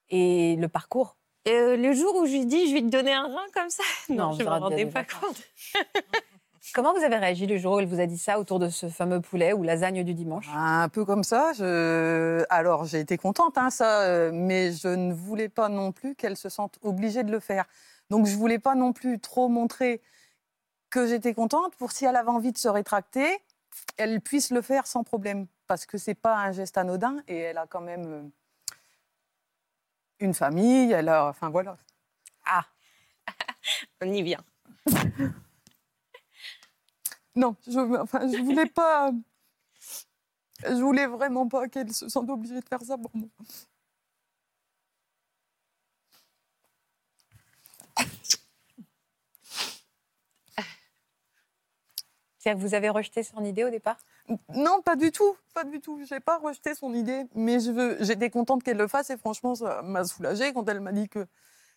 [0.09, 1.17] et le parcours?
[1.47, 3.83] Euh, le jour où je lui dis je vais te donner un rein comme ça,
[4.09, 5.41] Non, je me auriez rendais pas compte.
[6.73, 8.89] Comment vous avez réagi le jour où elle vous a dit ça autour de ce
[8.89, 10.47] fameux poulet ou lasagne du dimanche?
[10.53, 11.51] Un peu comme ça.
[11.53, 12.45] Je...
[12.49, 16.37] Alors, j'ai été contente, hein, ça, euh, mais je ne voulais pas non plus qu'elle
[16.37, 17.65] se sente obligée de le faire.
[18.09, 20.01] Donc, je voulais pas non plus trop montrer
[20.89, 23.27] que j'étais contente pour si elle avait envie de se rétracter,
[23.97, 25.47] elle puisse le faire sans problème.
[25.67, 28.75] Parce que c'est pas un geste anodin et elle a quand même euh,
[30.19, 31.27] une famille, elle a.
[31.27, 31.77] Enfin, voilà.
[32.45, 32.65] Ah,
[34.01, 34.43] On y vient.
[37.39, 39.11] Non, je, enfin, je voulais pas.
[40.65, 43.29] Je voulais vraiment pas qu'elle se sente obligée de faire ça pour moi.
[52.37, 53.97] c'est-à-dire que vous avez rejeté son idée au départ?
[54.53, 56.01] Non, pas du tout, pas du tout.
[56.09, 57.97] J'ai pas rejeté son idée, mais je veux.
[58.01, 61.25] J'étais contente qu'elle le fasse et franchement, ça m'a soulagée quand elle m'a dit que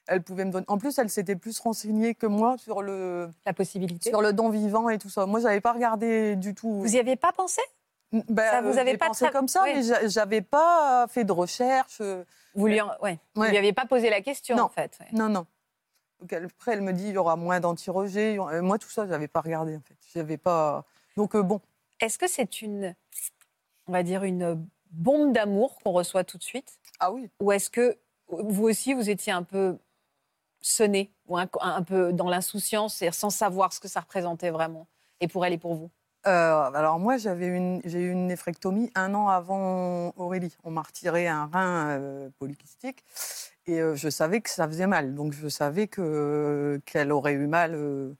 [0.08, 0.64] elle pouvait me donner.
[0.68, 4.48] En plus, elle s'était plus renseignée que moi sur le La possibilité sur le don
[4.50, 5.26] vivant et tout ça.
[5.26, 6.72] Moi, j'avais pas regardé du tout.
[6.80, 7.60] Vous y aviez pas pensé?
[8.28, 9.74] Ben, Ça, vous avez pas pensé tra- comme ça, Ouais.
[9.74, 11.98] mais j'a- j'avais pas fait de recherche.
[12.02, 12.24] euh,
[12.54, 13.18] Vous lui, en- ouais.
[13.34, 14.64] Vous lui avez pas posé la question, Non.
[14.64, 14.98] en fait.
[15.00, 15.06] ouais.
[15.12, 15.46] Non, non.
[16.20, 18.38] Donc après, elle me dit il y aura moins d'anti-rejets.
[18.38, 19.96] aura- Moi, tout ça, j'avais pas regardé en fait.
[20.14, 20.84] J'avais pas.
[21.16, 21.60] Donc euh, bon.
[22.00, 22.94] Est-ce que c'est une,
[23.86, 26.78] on va dire, une bombe d'amour qu'on reçoit tout de suite?
[27.00, 27.30] Ah oui.
[27.40, 27.96] Ou est-ce que
[28.28, 29.78] vous aussi, vous étiez un peu
[30.62, 31.46] sonné ou un,
[31.82, 34.86] peu dans l'insouciance, sans savoir ce que ça représentait vraiment
[35.20, 35.90] Et pour elle et pour vous?
[36.26, 40.56] Euh, alors moi, j'avais j'ai eu une néphrectomie un an avant Aurélie.
[40.62, 42.30] On m'a retiré un rein euh,
[43.66, 45.14] et euh, je savais que ça faisait mal.
[45.14, 48.14] Donc je savais que qu'elle aurait eu mal, euh,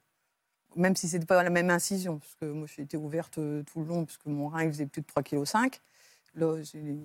[0.76, 3.86] même si c'était pas la même incision, parce que moi j'ai été ouverte tout le
[3.86, 5.80] long, parce que mon rein il faisait plus de 3,5 kg.
[6.34, 6.98] Là, j'ai-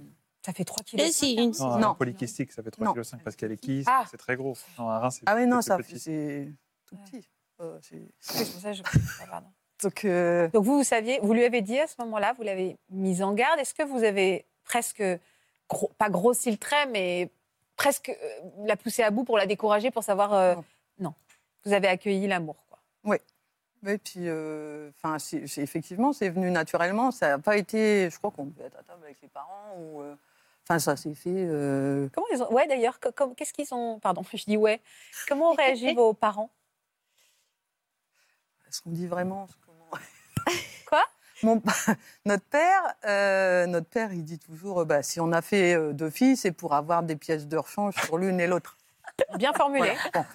[0.45, 1.95] Ça fait 3 Et si, une- Non, un Non.
[1.95, 4.05] polykystique, ça fait 3,5 kg parce qu'elle est kyste, Ah.
[4.09, 4.55] c'est très gros.
[4.79, 6.53] Non, un rein, c'est Ah oui, non, ça c'est
[6.85, 7.27] tout petit.
[7.59, 8.83] Euh, c'est- Oui, pour ça que je-
[9.23, 9.47] ah, pardon.
[9.83, 12.77] Donc, euh, Donc vous, vous saviez, vous lui avez dit à ce moment-là, vous l'avez
[12.89, 13.59] mise en garde.
[13.59, 15.03] Est-ce que vous avez presque,
[15.69, 17.29] gros- pas grossi le trait, mais
[17.75, 20.33] presque euh, la poussé à bout pour la décourager, pour savoir...
[20.33, 20.63] euh, Non.
[20.99, 21.13] non.
[21.65, 22.79] Vous avez accueilli l'amour, quoi.
[23.03, 23.17] Oui,
[23.83, 27.11] puis, euh, enfin, c'est- c'est- effectivement, c'est venu naturellement.
[27.11, 28.09] Ça n'a pas été.
[28.09, 30.01] Je crois qu'on devait être à table avec les parents ou.
[30.01, 30.15] euh,
[30.69, 31.29] Enfin, ça s'est fait.
[31.33, 32.51] euh, Comment ils ont...
[32.51, 32.99] Ouais, d'ailleurs,
[33.37, 33.99] qu'est-ce qu'ils ont...
[33.99, 34.81] Pardon, je dis ouais.
[35.29, 36.49] Comment ont réagi vos parents?
[38.67, 39.47] Est-ce qu'on dit vraiment
[40.89, 41.03] Quoi?
[41.43, 41.61] Mon-
[42.25, 45.93] notre père, euh, notre père, il dit toujours, euh, bah, si on a fait euh,
[45.93, 48.77] deux filles, c'est pour avoir des pièces de rechange sur l'une et l'autre.
[49.37, 49.79] Bien formulé.
[50.13, 50.25] Voilà,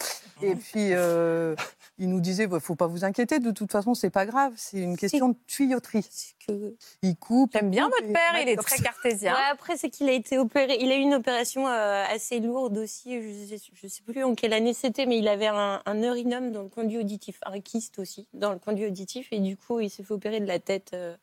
[0.40, 0.46] bon.
[0.46, 1.54] Et puis, euh,
[1.98, 4.78] il nous disait, il faut pas vous inquiéter, de toute façon, c'est pas grave, c'est
[4.78, 6.04] une question de tuyauterie.
[6.46, 7.52] que- Il coupe.
[7.52, 9.32] J'aime bien coupe votre père, il est très cartésien.
[9.34, 10.78] Ouais, après, c'est qu'il a été opéré.
[10.80, 13.22] Il a eu une opération euh, assez lourde aussi.
[13.22, 16.50] Je sais, je sais plus en quelle année c'était, mais il avait un, un neurinome
[16.50, 19.88] dans le conduit auditif, un kyste aussi dans le conduit auditif, et du coup, il
[19.90, 20.90] s'est fait opérer de la tête.
[20.94, 21.14] euh.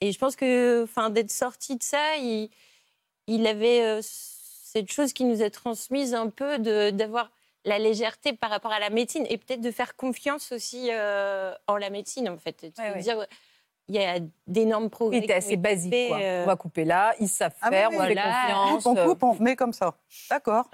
[0.00, 2.50] et je pense que, enfin, d'être sorti de ça, il,
[3.26, 4.00] il avait euh,
[4.74, 7.30] cette chose qui nous a transmise un peu de- d'avoir
[7.64, 11.76] la légèreté par rapport à la médecine et peut-être de faire confiance aussi euh, en
[11.76, 12.62] la médecine en fait.
[12.78, 12.98] Ouais, ouais.
[12.98, 13.24] dire,
[13.88, 15.20] il y a d'énormes progrès.
[15.20, 16.18] Oui, assez basique, quoi.
[16.20, 18.72] euh, On va couper là, ils savent Ah faire, oui, on fait voilà.
[18.72, 18.86] confiance.
[18.86, 19.94] On euh, coupe, on remet comme ça.
[20.28, 20.68] D'accord.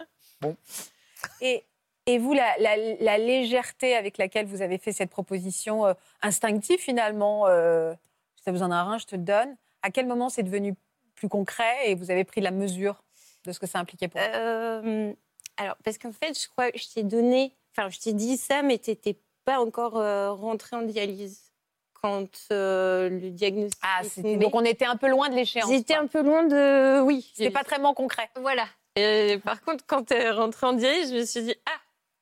[1.42, 1.64] Et,
[2.06, 5.92] et vous, la, la- la légèreté avec laquelle vous avez fait cette proposition euh,
[6.22, 7.92] instinctive, finalement, euh,
[8.36, 10.74] si tu as besoin d'un rein, je te le donne, à quel moment c'est devenu
[11.14, 13.02] plus concret et vous avez pris la mesure?
[13.44, 15.12] De ce que ça impliquait pour Euh,
[15.56, 18.62] alors, parce qu'en fait, je crois que je t'ai donné, enfin, je t'ai dit ça,
[18.62, 21.52] mais tu n'étais pas encore euh, rentrée en dialyse
[21.94, 23.80] quand euh, le diagnostic.
[23.82, 25.70] Ah, est donc on était un peu loin de l'échéance.
[25.70, 27.00] J'étais un peu loin de.
[27.02, 27.30] Oui.
[27.34, 28.30] C'était pas très concret.
[28.36, 28.66] Voilà.
[28.96, 31.80] Et par contre, quand tu es rentrée en dialyse, je me suis dit Ah,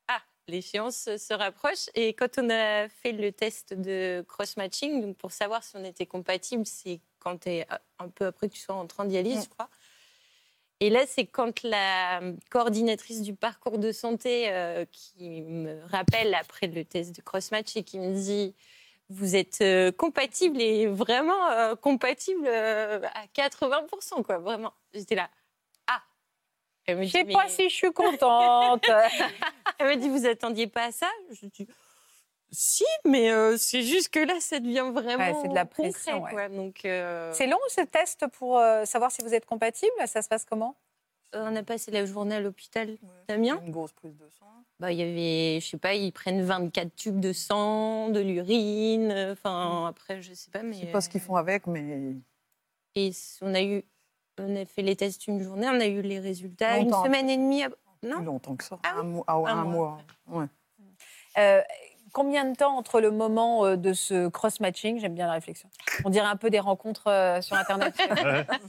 [0.09, 1.89] ah, l'échéance se rapproche.
[1.95, 6.07] Et quand on a fait le test de cross-matching, donc pour savoir si on était
[6.07, 7.67] compatible, c'est quand tu es
[7.99, 9.43] un peu après que tu sois rentrée en dialyse, Mm.
[9.45, 9.69] je crois.
[10.81, 12.21] Et là, c'est quand la
[12.51, 17.83] coordinatrice du parcours de santé euh, qui me rappelle après le test de cross-match et
[17.83, 18.55] qui me dit
[19.09, 24.73] Vous êtes euh, compatible et vraiment euh, compatible à 80%, quoi, vraiment.
[24.95, 25.29] J'étais là.
[25.89, 26.03] Ah
[26.87, 28.87] Je sais pas si je suis contente.
[29.79, 31.09] Elle me dit Vous attendiez pas à ça?
[31.33, 31.67] Je dis
[32.51, 35.33] Si, mais euh, c'est juste que là, ça devient vraiment.
[35.33, 36.31] Ouais, c'est de la concret, pression, ouais.
[36.31, 36.49] quoi.
[36.49, 39.93] Donc, euh, c'est long ce test pour euh, savoir si vous êtes compatible?
[40.07, 40.75] Ça se passe comment?
[41.35, 42.97] On a passé la journée à l'hôpital
[43.29, 43.61] d'Amiens.
[43.67, 44.47] Une grosse prise de sang.
[44.81, 49.13] Bah, il y avait, je sais pas, ils prennent 24 tubes de sang, de l'urine.
[49.33, 50.73] Enfin, après, je sais pas, mais.
[50.75, 52.15] Je sais pas ce qu'ils font avec, mais
[52.95, 53.11] Et
[53.43, 53.85] on a eu,
[54.39, 57.29] on a fait les tests une journée, on a eu les résultats Longtemps une semaine
[57.29, 57.63] et demie.
[57.63, 58.17] ap- Non?
[58.17, 58.79] plus longtemps que ça.
[58.85, 59.25] Ah oui un mois.
[59.27, 59.99] ah ouais, Un un mois.
[60.29, 60.41] mois.
[60.41, 60.47] Ouais.
[61.37, 61.61] Euh,
[62.13, 65.69] Combien de temps entre le moment euh, de ce cross-matching J'aime bien la réflexion.
[66.05, 67.95] On dirait un peu des rencontres euh, sur Internet.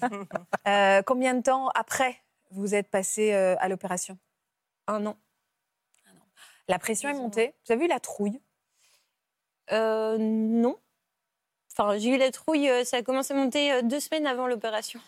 [0.67, 2.21] Euh, combien de temps après
[2.51, 4.17] vous êtes passé à l'opération?
[4.87, 5.17] Un an.
[6.67, 7.55] La pression est montée?
[7.65, 8.39] Vous avez eu la trouille?
[9.71, 10.77] Euh, non.
[11.71, 14.99] Enfin, j'ai eu la trouille, ça a commencé à monter deux semaines avant l'opération.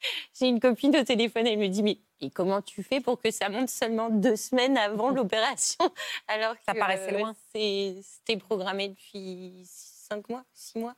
[0.38, 3.30] J'ai une copine au téléphone, elle me dit Mais et comment tu fais pour que
[3.30, 5.78] ça monte seulement deux semaines avant l'opération?
[6.28, 7.34] Alors que Ça paraissait euh, loin.
[7.54, 10.94] c'est- C'était programmé depuis cinq mois, six mois.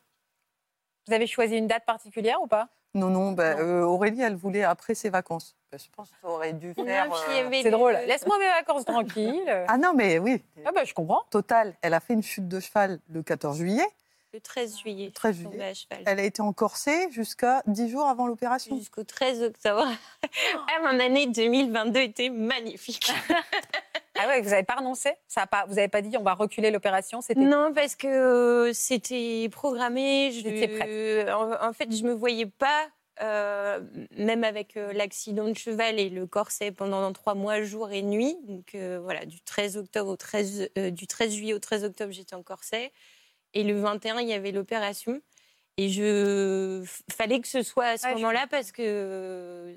[1.08, 2.68] Vous avez choisi une date particulière ou pas?
[2.94, 3.60] Non, non, bah, Non.
[3.60, 5.56] euh, Aurélie, elle voulait après ses vacances.
[5.70, 7.10] Bah, je pense que aurait dû faire.
[7.10, 7.94] Euh, C'est le- drôle.
[8.06, 9.64] Laisse-moi mes vacances tranquilles.
[9.66, 10.44] Ah non, mais oui.
[10.66, 11.22] Ah bah je comprends.
[11.30, 13.86] Total, elle a fait une chute de cheval le 14 juillet.
[14.34, 15.06] Le 13 juillet.
[15.06, 15.70] Le 13 je suis tombée juillet.
[15.70, 16.02] à cheval.
[16.06, 18.76] Elle a été en corset jusqu'à 10 jours avant l'opération.
[18.78, 19.86] Jusqu'au 13 octobre.
[20.54, 23.12] Ah, mon année 2022 était magnifique.
[24.14, 25.10] Ah ouais, vous n'avez pas renoncé?
[25.26, 28.06] Ça a pas, Vous n'avez pas dit on va reculer l'opération C'était Non, parce que
[28.06, 30.30] euh, c'était programmé.
[30.30, 30.42] Je,
[30.76, 31.28] prête.
[31.30, 32.88] En, en fait, je me voyais pas,
[33.22, 33.80] euh,
[34.16, 38.36] même avec euh, l'accident de cheval et le corset pendant trois mois, jour et nuit.
[38.46, 42.12] Donc euh, voilà, du 13 octobre au 13, euh, du 13 juillet au 13 octobre,
[42.12, 42.92] j'étais en corset.
[43.54, 45.20] Et le 21, il y avait l'opération.
[45.76, 49.74] Et je fallait que ce soit à ce Ouais, je moment-là parce que euh,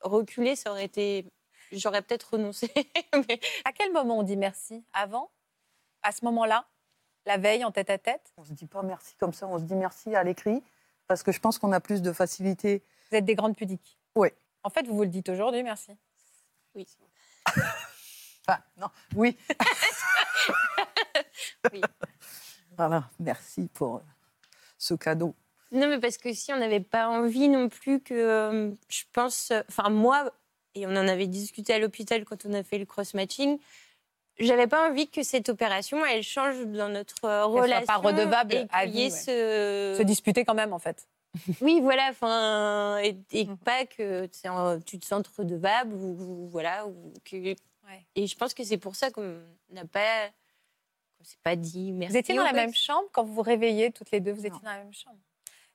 [0.00, 1.26] reculer, ça aurait été.
[1.70, 2.70] J'aurais peut-être renoncé.
[3.28, 4.84] mais À quel moment on dit merci?
[4.92, 5.30] Avant?
[6.02, 6.66] À ce moment-là?
[7.24, 8.32] La veille, en tête à tête?
[8.36, 10.60] On se dit pas merci comme ça, on se dit merci à l'écrit,
[11.06, 12.82] parce que je pense qu'on a plus de facilité.
[13.10, 13.96] Vous êtes des grandes pudiques?
[14.16, 14.28] Oui.
[14.64, 15.92] En fait, vous vous le dites aujourd'hui, merci.
[16.74, 16.86] oui.
[17.46, 19.36] Enfin, non, oui.
[21.72, 21.80] Oui.
[22.76, 24.00] Voilà, merci pour euh,
[24.78, 25.34] ce cadeau.
[25.70, 29.52] Non, mais parce que si on n'avait pas envie non plus que, euh, je pense,
[29.68, 30.32] enfin moi,
[30.74, 33.58] et on en avait discuté à l'hôpital quand on a fait le cross-matching,
[34.38, 37.86] j'avais pas envie que cette opération, elle change dans notre euh, soit relation.
[37.86, 39.10] pas redevable et à vie, ouais.
[39.10, 39.94] ce...
[39.98, 41.06] Se disputer quand même, en fait.
[41.62, 43.56] Oui, voilà, enfin, et, et Mhm.
[43.58, 44.26] pas que
[44.84, 47.54] tu te sens redevable ou, ou voilà, ou que.
[48.14, 49.38] Et je pense que c'est pour ça qu'on
[49.70, 50.28] n'a pas,
[51.24, 52.12] s'est pas dit merci.
[52.12, 54.60] Vous étiez dans la même chambre quand vous vous réveillez toutes les deux Vous étiez
[54.62, 55.18] dans la même chambre.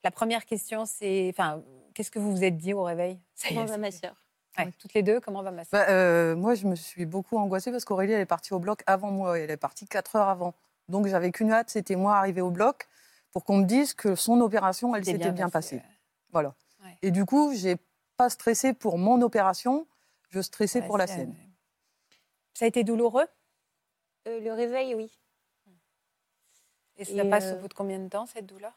[0.04, 1.62] La première question, c'est, enfin,
[1.94, 3.20] qu'est-ce que vous vous êtes dit au réveil?
[3.34, 4.16] Ça y est, Comment va ma sœur?
[4.58, 5.80] Ouais, Toutes les deux, comment va ma sœur?
[5.80, 8.82] Bah, euh, moi, je me suis beaucoup angoissée parce qu'Aurélie, elle est partie au bloc
[8.88, 9.38] avant moi.
[9.38, 10.54] Elle est partie quatre heures avant.
[10.88, 12.88] Donc, j'avais qu'une hâte, c'était moi arriver au bloc
[13.32, 15.90] pour qu'on me dise que son opération, elle s'était bien bien, passé, passée.
[16.32, 16.56] Voilà.
[16.84, 16.98] Ouais.
[17.02, 17.76] Et du coup, j'ai
[18.16, 19.86] pas stressé pour mon opération,
[20.30, 21.36] je stressais Ouais, pour la scène.
[22.54, 23.28] Ça a été douloureux?
[24.28, 25.12] Euh, Le réveil, oui.
[26.98, 28.74] Et ça Et, passe euh, au bout de combien de temps, cette douleur?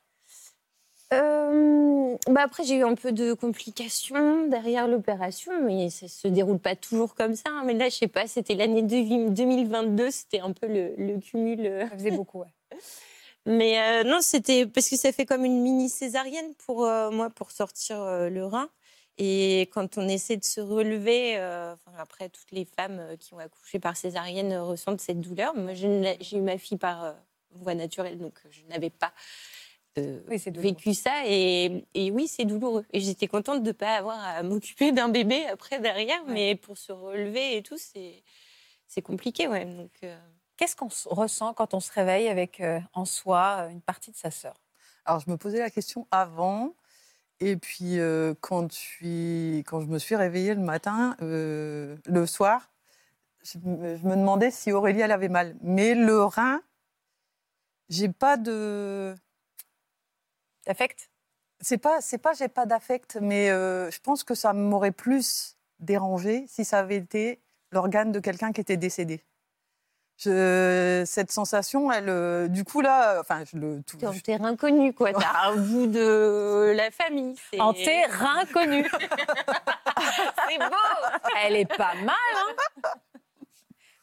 [1.13, 6.61] Euh, bah après, j'ai eu un peu de complications derrière l'opération, mais ça se déroule
[6.61, 7.51] pas toujours comme ça.
[7.51, 7.63] hein.
[7.65, 11.67] Mais là, je sais pas, c'était l'année de- 2022, c'était un peu le, le cumul.
[11.67, 11.89] euh.
[11.89, 12.55] Ça faisait beaucoup, ouais.
[13.47, 17.31] Mais euh, non, c'était parce que ça fait comme une mini césarienne pour euh, moi
[17.31, 18.69] pour sortir le rein.
[19.19, 23.79] Et quand on essaie de se relever, enfin, après, toutes les femmes qui ont accouché
[23.79, 25.55] par césarienne ressentent cette douleur.
[25.57, 27.15] Moi, ne j'ai eu ma fille par
[27.53, 29.13] voie naturelle, donc euh, je n'avais pas
[29.99, 31.23] euh, Oui, vécu ça.
[31.27, 32.85] Et, et oui, c'est douloureux.
[32.93, 36.79] Et j'étais contente de ne pas avoir à m'occuper d'un bébé après derrière, mais pour
[36.79, 38.23] se relever et tout, c'est
[38.87, 39.65] c'est compliqué, ouais.
[39.67, 40.19] Donc, euh,
[40.57, 44.17] Qu'est-ce qu'on s- ressent quand on se réveille avec euh, en soi une partie de
[44.17, 44.55] sa sœur?
[45.05, 46.75] Alors, je me posais la question avant.
[47.41, 52.27] Et puis, euh, quand, je suis, quand je me suis réveillée le matin, euh, le
[52.27, 52.73] soir,
[53.45, 55.57] je me, je me demandais si Aurélie, elle avait mal.
[55.63, 56.63] Mais le rein,
[57.91, 59.15] j'ai pas de.
[60.67, 61.11] D'affect?
[61.61, 65.57] C'est pas, c'est pas, j'ai pas d'affect, mais euh, je pense que ça m'aurait plus
[65.79, 69.23] dérangé si ça avait été l'organe de quelqu'un qui était décédé.
[70.17, 73.83] Je, cette sensation, elle, euh, du coup là, enfin, je le.
[73.83, 75.13] tout- en terrain connu, quoi.
[75.15, 77.35] T'as un bout de la famille.
[77.59, 78.85] En terrain connu.
[80.49, 80.77] C'est beau
[81.45, 82.91] Elle est pas mal, hein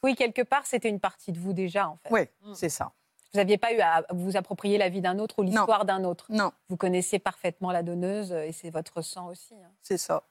[0.03, 2.09] Oui, quelque part, c'était une partie de vous déjà, en fait.
[2.11, 2.53] Oui, Mm.
[2.55, 2.91] c'est ça.
[3.33, 6.25] Vous n'aviez pas eu à vous approprier la vie d'un autre ou l'histoire d'un autre.
[6.29, 9.53] Non, Vous connaissez parfaitement la donneuse euh, et c'est votre sang aussi.
[9.55, 9.69] hein.
[9.83, 10.23] c'est ça.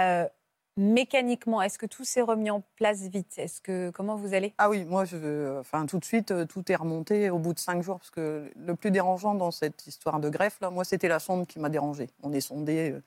[0.00, 0.26] Euh,
[0.76, 3.34] mécaniquement, est-ce que tout s'est remis en place vite?
[3.38, 4.54] Est-ce que comment vous allez?
[4.58, 7.58] Ah oui, moi, je, enfin, tout de suite, euh, tout est remonté au bout de
[7.58, 11.08] cinq jours, parce que le plus dérangeant dans cette histoire de greffe, là, moi, c'était
[11.08, 12.08] la sonde qui m'a dérangée.
[12.22, 12.92] On est sondé.
[12.92, 13.02] euh,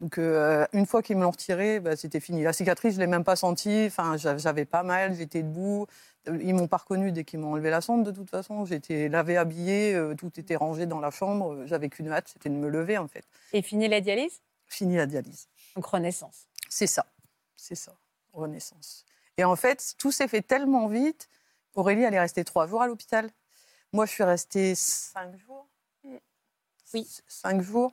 [0.00, 2.42] donc, euh, une fois qu'ils me l'ont retirée, bah, c'était fini.
[2.42, 3.84] La cicatrice, je l'ai même pas sentie.
[3.86, 5.86] Enfin, j'a- j'avais pas mal, j'étais debout.
[6.26, 8.64] Ils m'ont pas reconnue dès qu'ils m'ont enlevé la sonde, de toute façon.
[8.64, 11.64] J'étais lavée, habillée, euh, tout était rangé dans la chambre.
[11.66, 13.24] J'avais qu'une hâte, c'était de me lever, en fait.
[13.52, 14.40] Et fini la dialyse?
[14.66, 15.48] Fini la dialyse.
[15.74, 16.48] Donc renaissance.
[16.68, 17.06] C'est ça,
[17.56, 17.94] c'est ça,
[18.32, 19.04] Renaissance.
[19.36, 21.28] Et en fait, tout s'est fait tellement vite.
[21.74, 23.30] Aurélie, elle est restée trois jours à l'hôpital.
[23.92, 25.68] Moi, je suis restée cinq jours.
[26.92, 27.06] Oui.
[27.28, 27.92] Cinq jours.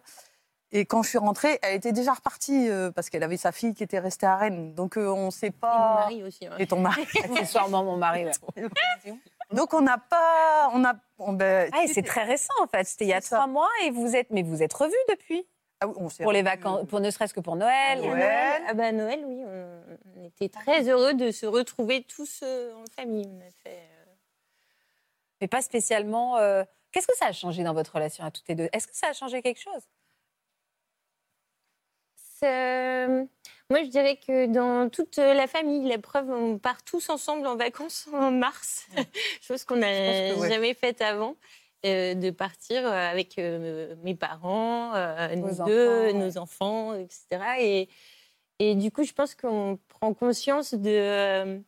[0.75, 3.75] Et quand je suis rentrée, elle était déjà repartie euh, parce qu'elle avait sa fille
[3.75, 4.73] qui était restée à Rennes.
[4.73, 5.93] Donc, euh, on ne sait Et mon pas.
[5.99, 6.47] mari aussi.
[6.47, 6.55] hein.
[6.57, 7.03] Et ton mari.
[7.23, 8.25] Accessoirement, mon mari.
[8.25, 8.31] ouais.
[9.51, 10.71] Donc, on n'a pas.
[10.73, 12.85] On a, on- ben, Ah, et c'est très récent en fait.
[12.85, 13.35] C'était il y a C'est ça.
[13.37, 15.45] trois mois et vous êtes, mais vous êtes revus depuis?
[15.79, 17.99] Ah oui, on pour les vacances, pour ne serait-ce que pour Noël.
[18.01, 18.07] Ouais.
[18.07, 19.81] Noël, ah à Noël, oui, on,
[20.17, 23.27] on était très heureux de se retrouver tous euh, en famille.
[23.29, 24.13] On a fait, euh,
[25.41, 26.37] mais pas spécialement.
[26.37, 28.69] euh, Qu'est-ce que ça a changé dans votre relation à toutes les deux?
[28.71, 29.83] Est-ce que ça a changé quelque chose?
[32.43, 33.27] C'est-
[33.69, 37.55] Moi, je dirais que dans toute la famille, la preuve, on part tous ensemble en
[37.55, 38.85] vacances en mars,
[39.41, 40.49] chose qu'on n'a ouais.
[40.49, 41.35] jamais faite avant.
[41.85, 46.13] euh, de partir euh, avec euh, mes parents, euh, nous deux, ouais.
[46.13, 47.25] nos enfants, etc.
[47.59, 47.89] Et,
[48.59, 51.59] et du coup, je pense qu'on prend conscience de, euh,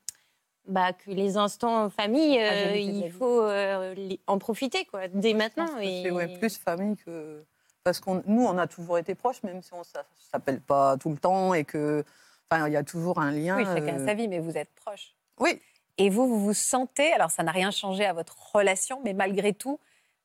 [0.68, 5.10] bah, que les instants en famille, euh, la il faut euh, les- en profiter quoi,
[5.10, 5.68] dès maintenant.
[5.82, 7.44] et- C'est plus famille que.
[7.86, 9.84] Parce que nous, on a toujours été proches, même si on ne
[10.32, 12.04] s'appelle pas tout le temps et que.
[12.50, 13.58] Enfin, il y a toujours un lien.
[13.58, 15.14] Oui, chacun euh, sa vie, mais vous êtes proches.
[15.40, 15.62] Oui.
[16.00, 19.54] Et vous, vous vous sentez, alors ça n'a rien changé à votre relation, mais malgré
[19.54, 19.80] tout,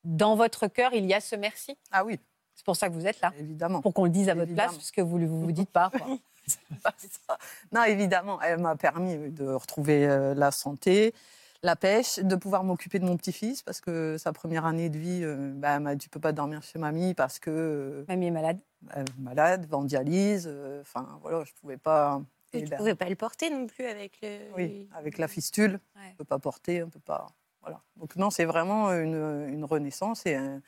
[0.04, 1.76] dans votre cœur, il y a ce merci.
[1.92, 2.18] Ah oui,
[2.54, 3.30] C'est pour ça que vous êtes là.
[3.38, 3.82] évidemment.
[3.82, 5.90] Pour qu'on le dise à votre place, puisque vous ne vous, vous dites pas.
[5.90, 6.06] quoi.
[6.82, 7.36] pas ça.
[7.72, 11.14] Non, évidemment, elle m'a permis de retrouver euh, la santé,
[11.62, 15.20] la pêche, de pouvoir m'occuper de mon petit-fils parce que sa première année de vie,
[15.22, 18.26] euh, bah, elle m'a dit, tu peux pas dormir chez mamie parce que euh, Mamie
[18.26, 18.58] est malade.
[18.94, 20.46] elle est malade, en dialyse.
[20.50, 22.22] euh, Enfin, voilà, je pouvais pas.
[22.52, 24.38] Et et tu là- pouvais pas le porter non plus avec le.
[24.56, 26.10] oui, avec la fistule, Ouais.
[26.12, 27.26] on peut pas porter, on peut pas.
[27.60, 27.80] Voilà.
[27.96, 30.62] Donc non, c'est vraiment une, une renaissance et un-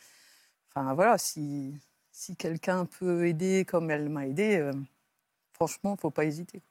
[0.68, 1.74] enfin voilà, si
[2.14, 4.72] si quelqu'un peut aider comme elle m'a aidé, euh,
[5.54, 6.60] franchement, faut pas hésiter.
[6.60, 6.68] quoi.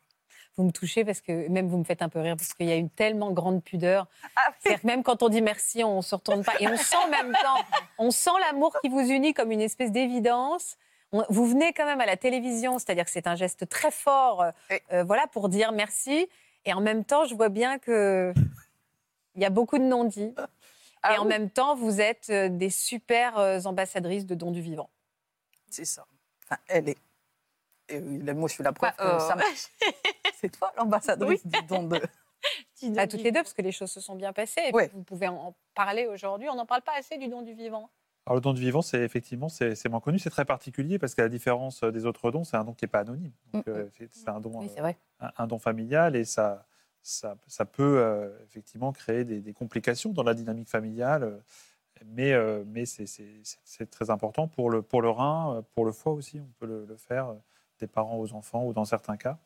[0.57, 2.71] Vous me touchez parce que même vous me faites un peu rire parce qu'il y
[2.71, 4.07] a une tellement grande pudeur.
[4.35, 6.97] Ah C'est-à-dire que même quand on dit merci, on se retourne pas et on sent
[7.05, 7.63] en même temps,
[7.97, 10.77] on sent l'amour qui vous unit comme une espèce d'évidence.
[11.29, 14.51] Vous venez quand même à la télévision, c'est-à-dire que c'est un geste très fort, euh,
[14.69, 14.77] Oui.
[14.93, 16.27] euh, voilà, pour dire merci.
[16.65, 18.33] Et en même temps, je vois bien que
[19.35, 20.33] il y a beaucoup de non-dits.
[21.03, 21.29] Ah et en oui.
[21.29, 24.89] même temps, vous êtes euh, des super ambassadrices de dons du vivant.
[25.69, 26.05] C'est ça.
[26.45, 26.97] Enfin, elle est.
[27.89, 29.67] Et oui, moi, je suis la preuve Bah, que ça marche.
[30.41, 31.99] C'est toi l'ambassadrice du don de.
[32.97, 34.61] À toutes du- les deux, parce que les choses se sont bien passées.
[34.69, 34.87] Et Ouais.
[34.87, 36.49] puis vous pouvez en parler aujourd'hui.
[36.49, 37.91] On n'en parle pas assez du don du vivant.
[38.25, 41.21] Alors, le don du vivant, c'est effectivement c'est moins connu, c'est très particulier parce qu'à
[41.21, 43.31] la différence des autres dons, c'est un don qui n'est pas anonyme.
[43.53, 44.97] Mm, euh, c'est un don, Oui, euh, c'est vrai.
[45.19, 46.65] un, un don familial et ça,
[47.03, 51.23] ça, ça peut euh, effectivement créer des, des complications dans la dynamique familiale.
[51.23, 51.37] euh,
[52.05, 53.05] Mais, euh, mais c'est-
[53.91, 56.39] très important pour le, pour le rein, euh, pour le foie aussi.
[56.39, 57.35] On peut le, le faire euh,
[57.79, 59.37] des parents aux enfants ou dans certains cas.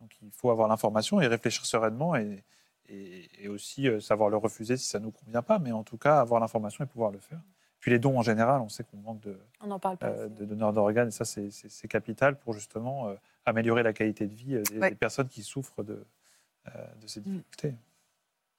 [0.00, 2.42] Donc il faut avoir l'information et réfléchir sereinement et,
[2.88, 5.82] et, et aussi euh, savoir le refuser si ça ne nous convient pas, mais en
[5.82, 7.40] tout cas avoir l'information et pouvoir le faire.
[7.80, 10.08] Puis les dons en général, on sait qu'on manque de, On n'en parle pas.
[10.08, 13.14] euh, de donneurs d'organes et ça c'est- capital pour justement euh,
[13.46, 14.90] améliorer la qualité de vie des, Ouais.
[14.90, 16.04] des personnes qui souffrent de,
[16.68, 16.70] euh,
[17.00, 17.74] de ces difficultés.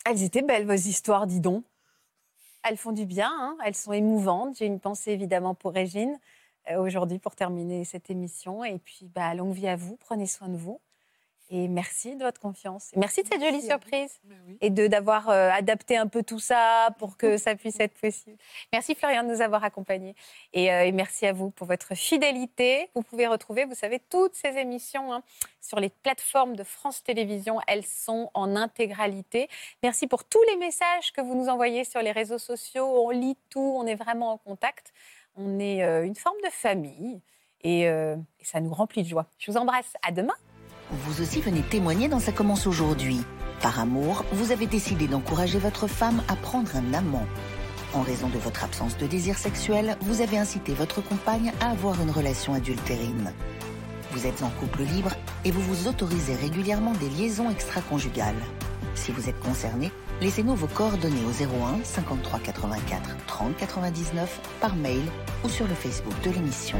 [0.06, 1.64] Elles étaient belles, vos histoires, dis donc.
[2.64, 4.58] Elles font du bien, hein, elles sont émouvantes.
[4.58, 6.18] J'ai une pensée évidemment pour Régine
[6.78, 8.64] aujourd'hui pour terminer cette émission.
[8.64, 10.80] Et puis, bah, longue vie à vous, prenez soin de vous.
[11.52, 12.92] Et merci de votre confiance.
[12.96, 14.20] Merci de cette jolie surprise.
[14.62, 18.38] Et de d'avoir euh, adapté un peu tout ça pour que ça puisse être possible.
[18.72, 20.16] Merci Florian de nous avoir accompagnés.
[20.54, 22.92] Et, euh, et merci à vous pour votre fidélité.
[22.94, 25.24] Vous pouvez retrouver, vous savez, toutes ces émissions hein,
[25.60, 27.60] sur les plateformes de France Télévisions.
[27.68, 29.50] Elles sont en intégralité.
[29.82, 32.86] Merci pour tous les messages que vous nous envoyez sur les réseaux sociaux.
[32.86, 34.94] On lit tout, on est vraiment en contact.
[35.36, 37.22] On est euh, une forme de famille
[37.62, 39.26] et, euh, et ça nous remplit de joie.
[39.40, 39.94] Je vous embrasse.
[40.04, 40.36] À demain.
[40.92, 43.22] Vous aussi venez témoigner dans Ça commence aujourd'hui.
[43.62, 47.28] Par amour, vous avez décidé d'encourager votre femme à prendre un amant.
[47.94, 52.02] En raison de votre absence de désir sexuel, vous avez incité votre compagne à avoir
[52.02, 53.32] une relation adultérine.
[54.12, 55.12] Vous êtes en couple libre
[55.46, 58.42] et vous vous autorisez régulièrement des liaisons extra-conjugales.
[58.96, 65.04] Si vous êtes concerné, laissez-nous vos coordonnées au 01 53 84 30 99 par mail
[65.44, 66.80] ou sur le Facebook de l'émission.